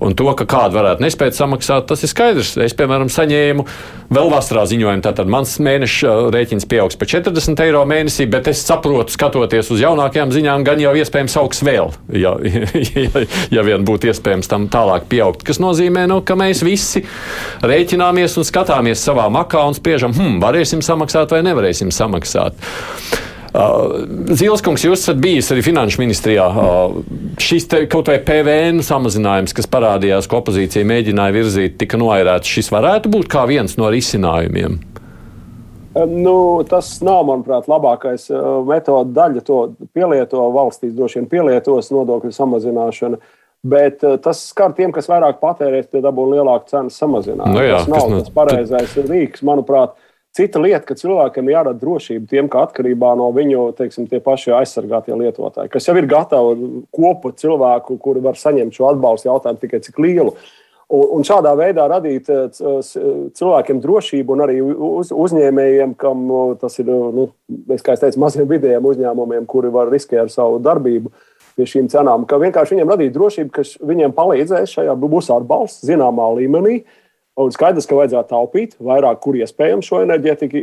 [0.05, 2.55] Un to, ka kādi varētu nespēt samaksāt, tas ir skaidrs.
[2.64, 3.66] Es, piemēram, saņēmu
[4.14, 9.14] vēl vasarā ziņojumu, tātad mans mēneša rēķins pieaugs par 40 eiro mēnesī, bet es saprotu,
[9.14, 12.34] skatoties uz jaunākajām ziņām, gan jau iespējams augs vēl, ja,
[13.07, 13.24] ja,
[13.55, 17.05] ja vien būtu iespējams tam tālāk pieaugt kas nozīmē, nu, ka mēs visi
[17.64, 22.59] rēķināmies un skatāmies savā makā un spriežam, hmm, varēsim samaksāt vai nevarēsim samaksāt.
[23.55, 24.01] Uh,
[24.34, 26.49] Zilskungs, jūs esat bijis arī finanšu ministrijā.
[26.51, 26.97] Uh,
[27.38, 32.51] šis te, kaut vai PVN samazinājums, kas parādījās, ko opozīcija mēģināja virzīt, tika noairēts.
[32.51, 34.80] Šis varētu būt kā viens no risinājumiem.
[35.95, 38.26] Nu, tas nav, manuprāt, labākais
[38.66, 39.45] metoda daļa.
[39.47, 39.59] To
[39.95, 43.20] pielieto valstīs, droši vien pielietos nodokļu samazināšana.
[43.64, 47.54] Bet tas skar tiem, kas vairāk patērēs, tie dabūna lielāku cenu samazinājumu.
[47.56, 49.94] Nu jā, tas nav kas tas pareizais rīks, manuprāt.
[50.34, 55.70] Cita lieta, ka cilvēkiem jārada drošība tiem, ka atkarībā no viņu teiksim, paši aizsargātie lietotāji,
[55.70, 60.34] kas jau ir gatavi kopu cilvēku, kuri var saņemt šo atbalstu jautājumu tikai cik lielu.
[60.94, 62.64] Un, un šādā veidā radīt eh,
[63.38, 66.26] cilvēkiem drošību un arī uz, uzņēmējiem, kam
[66.60, 67.30] tas ir, nu,
[67.70, 71.14] kā es teicu, maziem vidējiem uzņēmumiem, kuri var riskēt ar savu darbību
[71.57, 76.28] pie šīm cenām, ka vienkārši viņiem radīt drošību, ka viņiem palīdzēs šajā būs atbalsts zināmā
[76.40, 76.82] līmenī.
[77.34, 80.61] Un skaidrs, ka vajadzētu taupīt vairāk, kur iespējams šo enerģētiku.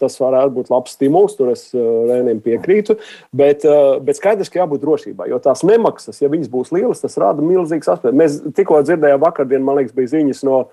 [0.00, 2.96] Tas varētu būt labs stimuls, tur es Rēniem piekrītu.
[3.30, 3.62] Bet,
[4.02, 7.92] bet skaidrs, ka jābūt drošībai, jo tās nemaksas, ja viņas būs lielas, tas rada milzīgas
[7.94, 8.18] aspektus.
[8.18, 10.64] Mēs tikko dzirdējām, vakardien, man liekas, bija ziņas no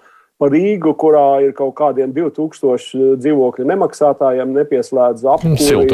[0.41, 5.87] par Rīgu, kurā ir kaut kādiem 2000 dzīvokļu nemaksātājiem, nepieslēdz apkūri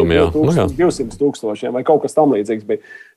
[0.80, 2.66] 200 tūkstošiem vai kaut kas tamlīdzīgs.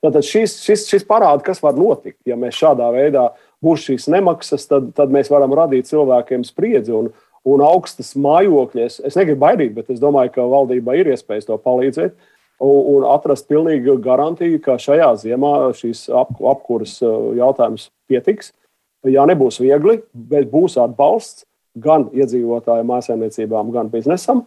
[0.04, 3.30] Tātad šis, šis, šis parāda, kas var notikt, ja mēs šādā veidā
[3.64, 7.08] būs šīs nemaksas, tad, tad mēs varam radīt cilvēkiem spriedzi un,
[7.48, 9.00] un augstas mājokļus.
[9.08, 12.16] Es negribu baidīt, bet es domāju, ka valdībai ir iespējas to palīdzēt.
[12.64, 18.52] Un, atrast pilnīgu garantiju, ka šajā ziemā šīs ap, apkuras jautājums pietiks.
[19.05, 21.44] Jā, nebūs viegli, bet būs atbalsts
[21.74, 24.44] gan iedzīvotāju mājsaimniecībām, gan biznesam.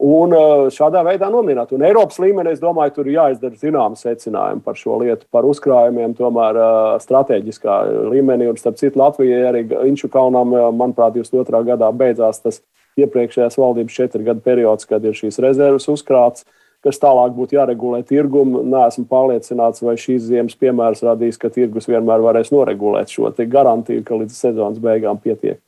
[0.00, 0.32] Un
[0.72, 1.74] šādā veidā nomierināt.
[1.76, 6.14] Un Eiropas līmenī, es domāju, tur ir jāizdara zināma secinājuma par šo lietu, par uzkrājumiem,
[6.16, 6.56] tomēr
[7.04, 7.76] strateģiskā
[8.08, 8.48] līmenī.
[8.48, 11.60] Un, starp citu, Latvijai arī Inču kalnām, manuprāt, 22.
[11.68, 12.62] gadā beidzās tas
[13.00, 16.48] iepriekšējās valdības četru gadu periods, kad ir šīs rezerves uzkrāts,
[16.84, 18.62] kas tālāk būtu jāregulē tirgumu.
[18.66, 24.04] Nē, esmu pārliecināts, vai šīs ziemas piemērs radīs, ka tirgus vienmēr varēs noregulēt šo garantiju,
[24.06, 25.60] ka līdz sezonas beigām pietiek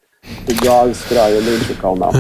[0.62, 2.10] gāzes krājuma Līnča kalnā.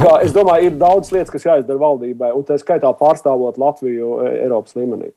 [0.00, 4.32] Kā, es domāju, ir daudz lietas, kas jāizdara valdībai, un tā skaitā pārstāvot Latviju e,
[4.44, 5.12] Eiropas līmenī.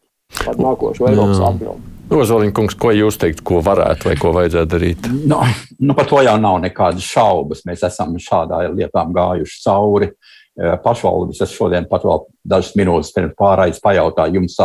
[0.48, 1.92] Ar nākošo Eiropas atbildi.
[2.14, 5.08] Ozoliņa kungs, ko jūs teikt, ko varētu vai ko vajadzētu darīt?
[5.30, 5.40] Nu,
[5.82, 7.64] nu, par to jau nav nekādas šaubas.
[7.68, 10.12] Mēs esam šādām lietām gājuši cauri.
[10.12, 14.60] E, pašvaldības es šodien pat vēl dažas minūtes pirms pārējais pajautāju jums,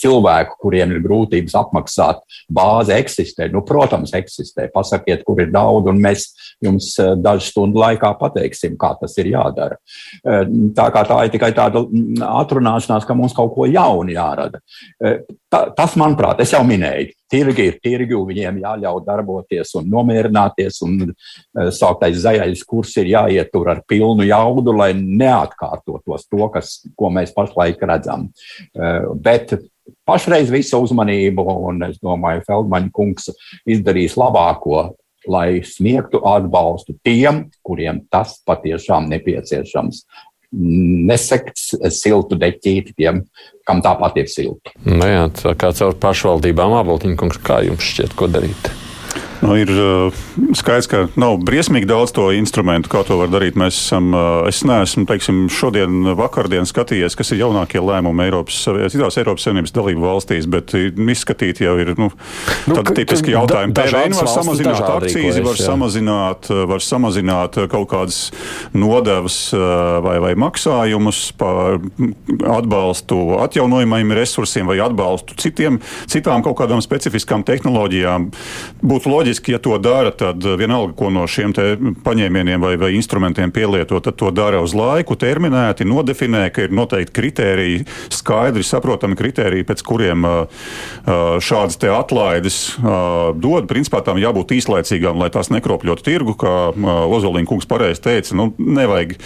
[0.00, 3.50] cilvēku, kuriem ir grūtības apmaksāt, bāze eksistē.
[3.52, 4.70] Nu, protams, eksistē.
[4.72, 6.30] Pasakiet, kur ir daudz, un mēs
[6.64, 9.76] jums dažu stundu laikā pateiksim, kā tas ir jādara.
[10.24, 11.84] Tā kā tā ir tikai tāda
[12.30, 14.62] atrunāšanās, ka mums kaut ko jaunu jārada.
[15.52, 20.96] Ta, tas, manuprāt, es jau minēju, tirgi ir tirgi, viņiem jāļauj darboties un nomierināties, un
[21.10, 27.34] uh, sauktais zaļais kurs ir jāietur ar pilnu jaudu, lai neatkārtotos to, kas, ko mēs
[27.36, 28.28] pašlaik redzam.
[28.72, 29.56] Uh, bet
[30.08, 33.32] pašreiz visu uzmanību, un es domāju, Feldmaņa kungs
[33.68, 34.92] izdarīs labāko,
[35.30, 40.02] lai sniegtu atbalstu tiem, kuriem tas patiešām nepieciešams
[40.54, 41.58] nesekt
[41.94, 43.24] siltu deķīti tiem,
[43.66, 44.74] kam tāpat ir silti.
[44.86, 48.72] Nu jā, tā kā caur pašvaldībām, Aboltiņkungs, kā jums šķiet, ko darīt?
[49.44, 50.14] Nu, ir uh,
[50.56, 53.58] skaidrs, ka nav briesmīgi daudz to instrumentu, kā to var darīt.
[53.60, 58.62] Mēs esam, uh, es neesmu, teiksim, šodien, vakardien skatījies, kas ir jaunākie lēmumi Eiropas,
[58.94, 62.08] citās Eiropas Savienības dalību valstīs, bet izskatīt jau ir nu,
[62.70, 63.76] nu, tipiski jautājumi.
[63.76, 68.22] PVN var samazināt akcijas, var samazināt, var samazināt kaut kādas
[68.72, 71.82] nodevas vai, vai maksājumus par
[72.54, 78.30] atbalstu atjaunojumiem resursiem vai atbalstu citiem, citām kaut kādām specifiskām tehnoloģijām.
[78.84, 81.52] Būtu loģiski loģiski, ja to dara, tad eh, vienalga, ko no šiem
[82.04, 87.12] paņēmieniem vai, vai instrumentiem pielieto, tad to dara uz laiku, terminēti, nodefinē, ka ir noteikti
[87.12, 90.64] kriteriji, skaidri saprotami kriteriji, pēc kuriem uh,
[91.42, 92.76] šādas atlaides
[93.36, 93.66] dod.
[93.68, 98.34] Principā tām jābūt īslaicīgām, lai tās nekropļotu tirgu, kā Ozoliņa kungs pareizi teica.
[98.38, 99.16] Nu, nevajag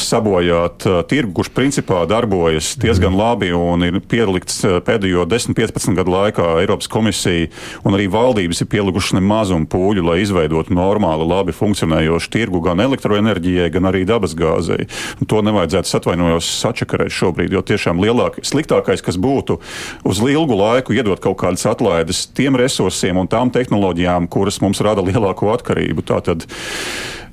[0.00, 6.90] sabojāt tirgu, kurš principā darbojas diezgan labi un ir pielikts pēdējo 10-15 gadu laikā Eiropas
[6.90, 7.50] komisija
[7.86, 12.80] un arī valdības ir pielikušas nemaz mazumu pūļu, lai izveidotu normālu, labi funkcionējošu tirgu gan
[12.84, 14.88] elektroenerģijai, gan arī dabasgāzei.
[15.28, 19.60] To nevajadzētu atvainojos sačakarēt šobrīd, jo tiešām lielāk, sliktākais, kas būtu
[20.08, 25.04] uz ilgu laiku iedot kaut kādas atlaides tiem resursiem un tām tehnoloģijām, kuras mums rada
[25.04, 26.06] lielāko atkarību.
[26.08, 26.48] Tātad,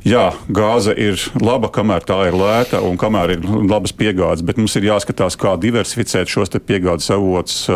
[0.01, 4.73] Jā, gāze ir laba, kamēr tā ir lēta un kamēr ir labas piegādes, bet mums
[4.79, 7.67] ir jāskatās, kā diversificēt šos piegādes avotus,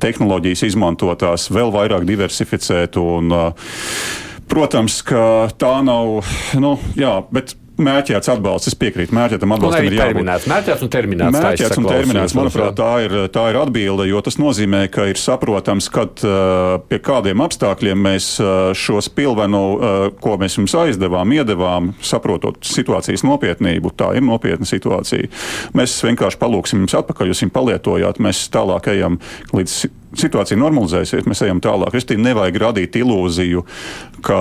[0.00, 2.96] tehnoloģijas izmantotās, vēl vairāk diversificēt.
[2.96, 3.36] Un,
[4.50, 6.24] protams, ka tā nav.
[6.56, 7.54] Nu, jā, bet
[7.84, 8.70] mērķēts atbalsts.
[8.70, 10.28] Es piekrītu, mērķētam atbalstam ir jābūt.
[10.50, 11.36] Mērķēts un terminēts.
[11.36, 12.36] Mērķēts un terminēts.
[12.38, 16.24] Manuprāt, tā ir, tā ir atbilde, jo tas nozīmē, ka ir saprotams, kad
[16.90, 18.32] pie kādiem apstākļiem mēs
[18.78, 19.62] šo spilvenu,
[20.22, 23.94] ko mēs jums aizdevām, iedevām, saprotot situācijas nopietnību.
[23.98, 25.30] Tā ir nopietna situācija.
[25.76, 29.20] Mēs vienkārši palūksim jums atpakaļ, jūs viņu palietojāt, mēs tālāk ejam
[29.56, 29.80] līdz
[30.18, 31.94] situācija normalizēsies, mēs ejam tālāk.
[31.94, 33.62] Es tikai nevajag radīt ilūziju,
[34.26, 34.40] ka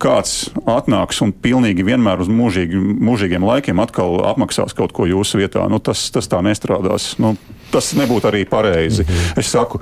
[0.00, 5.66] kāds atnāks un pilnīgi vienmēr uz mūžīgi, mūžīgiem laikiem atkal apmaksās kaut ko jūsu vietā.
[5.70, 7.12] Nu, tas, tas tā nestrādās.
[7.20, 7.34] Nu,
[7.74, 9.04] tas nebūtu arī pareizi.
[9.04, 9.38] -hmm.
[9.38, 9.80] Es saku,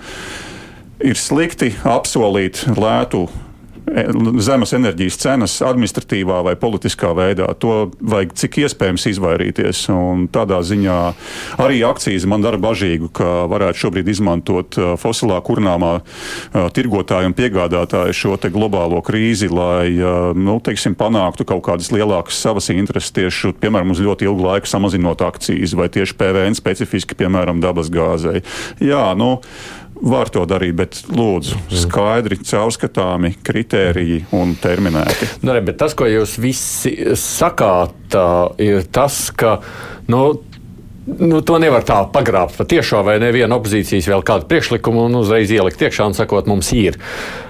[1.00, 3.28] ir slikti apsolīt lētu
[4.44, 7.48] zemes enerģijas cenas administratīvā vai politiskā veidā.
[7.62, 9.84] To vajag cik iespējams izvairīties.
[9.94, 10.98] Un tādā ziņā
[11.62, 17.36] arī akcijas man dara bažīgu, ka varētu šobrīd izmantot uh, fosilā kurnāmā uh, tirgotāju un
[17.38, 23.54] piegādātāju šo globālo krīzi, lai uh, nu, teiksim, panāktu kaut kādas lielākas savas intereses tieši,
[23.60, 28.42] piemēram, uz ļoti ilgu laiku samazinot akcijas vai tieši PVN specifiski, piemēram, dabas gāzei.
[28.82, 29.38] Jā, nu,
[29.98, 35.30] Var to darīt, bet lūdzu, skaidri, caurskatāmi kritēriji un terminēti.
[35.42, 38.18] Nu, ne, tas, ko jūs visi sakāt,
[38.62, 39.58] ir tas, ka.
[40.08, 40.28] Nu,
[41.08, 45.80] Nu, to nevar tā pagrābt patiešām, vai neviena opozīcijas vēl kādu priekšlikumu un uzreiz ielikt
[45.86, 46.98] iekšā un sakot, mums ir.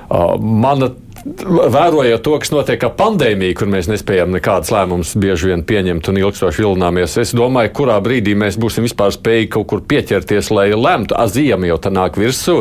[0.06, 0.92] Uh, mana
[1.24, 6.20] vērojot to, kas notiek ar pandēmiju, kur mēs nespējam nekādas lēmumus bieži vien pieņemt un
[6.20, 11.16] ilgstoši vilināmies, es domāju, kurā brīdī mēs būsim vispār spējīgi kaut kur pieķerties, lai lemtu.
[11.18, 12.60] Aziema jau tā nāk virsū,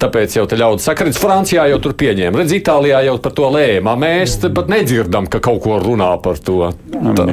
[0.00, 3.50] tāpēc jau te ļaudis saka, redz, Francijā jau tur pieņēma, redz, Itālijā jau par to
[3.54, 3.96] lēma.
[4.00, 6.70] Mēs pat nedzirdam, ka kaut ko runā par to.
[6.94, 7.28] Tā,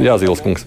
[0.00, 0.66] jā, Zīles kungs.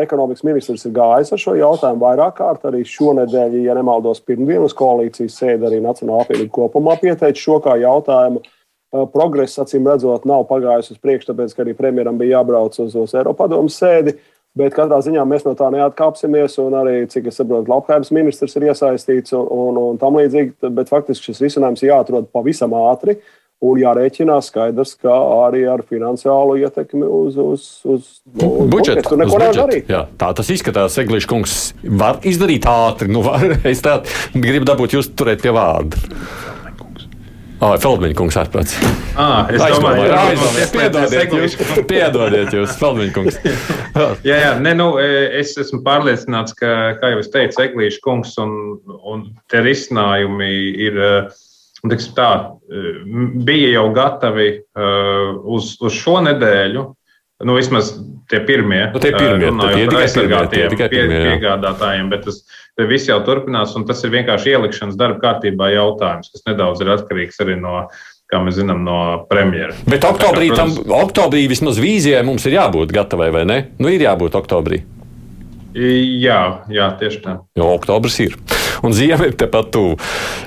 [0.00, 2.64] Ekonomikas ministrs ir gājis ar šo jautājumu vairāk kārt.
[2.70, 8.44] Arī šonadēļ, ja nemaldos, pirmdienas koalīcijas sēde arī Nacionāla apvienība kopumā pieteica šo kā jautājumu.
[8.90, 13.14] Progress, acīm redzot, nav pagājis uz priekšu, tāpēc, ka arī premjeram bija jābrauc uz, uz
[13.14, 14.16] Eiropadomu sēdi.
[14.58, 18.66] Bet katrā ziņā mēs no tā neatkāpsimies, un arī, cik es saprotu, labklājības ministrs ir
[18.66, 20.72] iesaistīts un, un, un tam līdzīgi.
[20.74, 23.20] Bet faktiski šis risinājums jāatrod pavisam ātri
[23.60, 25.14] un jārēķinās skaidrs, ka
[25.44, 29.04] arī ar finansiālu ietekmi uz, uz, uz, uz budžetu.
[29.06, 29.90] Tur neko nevar darīt.
[29.92, 30.96] Jā, tā tas izskatās.
[31.02, 33.10] Eglišs kungs var izdarīt ātri.
[33.12, 34.00] Nu, var, es tā
[34.34, 36.00] gribu dabūt jūs turēt pie vārda.
[37.60, 38.72] Oh, Feldmaņa kungs atpats.
[39.20, 40.70] Ah, es domāju, ka aizdomājies.
[40.72, 41.56] Piedodiet jūs,
[41.90, 43.36] piedodiet jūs, Feldmaņa kungs.
[44.24, 46.70] jā, jā, ne, nu, es esmu pārliecināts, ka,
[47.02, 48.54] kā jau es teicu, Eglīša kungs un,
[49.12, 50.48] un tie risinājumi
[50.86, 50.96] ir,
[51.84, 52.30] tiksim tā,
[53.44, 54.48] bija jau gatavi
[55.44, 56.86] uz, uz šo nedēļu,
[57.40, 57.94] Nu, vismaz
[58.28, 62.42] tie pirmie, nu, tie pirmie runājot tie par aizsargātiem pie, piegādātājiem, bet tas
[62.90, 67.40] viss jau turpinās, un tas ir vienkārši ielikšanas darba kārtībā jautājums, kas nedaudz ir atkarīgs
[67.44, 67.86] arī no
[68.30, 69.74] kā mēs zinām, no premjera.
[69.90, 73.60] Bet oktobrī, kā, protams, tam, oktobrī vismaz vīzijai mums ir jābūt gatavai, vai ne?
[73.82, 74.84] Nu, ir jābūt oktobrī.
[75.74, 77.38] Jā, jā, tieši tā.
[77.58, 78.38] Jo oktobris ir.
[78.86, 79.96] Un ziema ir tepat tuvu.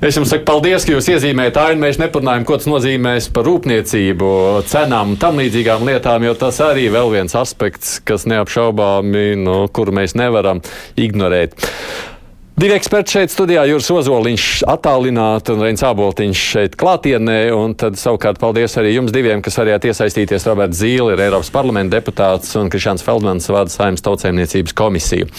[0.02, 1.84] Es jums saku paldies, ka jūs iezīmējat ainu.
[1.84, 4.32] Mēs neparunājam, ko tas nozīmēs par rūpniecību,
[4.70, 9.70] cenām un tam līdzīgām lietām, jo tas arī vēl viens aspekts, kas neapšaubāmi, no nu,
[9.74, 10.64] kuru mēs nevaram
[11.00, 11.58] ignorēt.
[12.54, 17.38] Divi eksperti šeit studijā, Juris Ozoliņš, attālināti un Reins Āboltiņš šeit klātienē.
[17.58, 20.46] Un tad savukārt paldies arī jums diviem, kas varējāt iesaistīties.
[20.52, 25.32] Roberts Zīle ir Eiropas parlamenta deputāts un Krišāns Feldmans vada saimnes tautsēmniecības komisiju.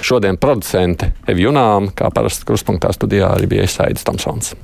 [0.00, 4.54] Šodien producente Evjunām, kā parasti kruspunktā studijā, arī bija Esaidis Tomsons.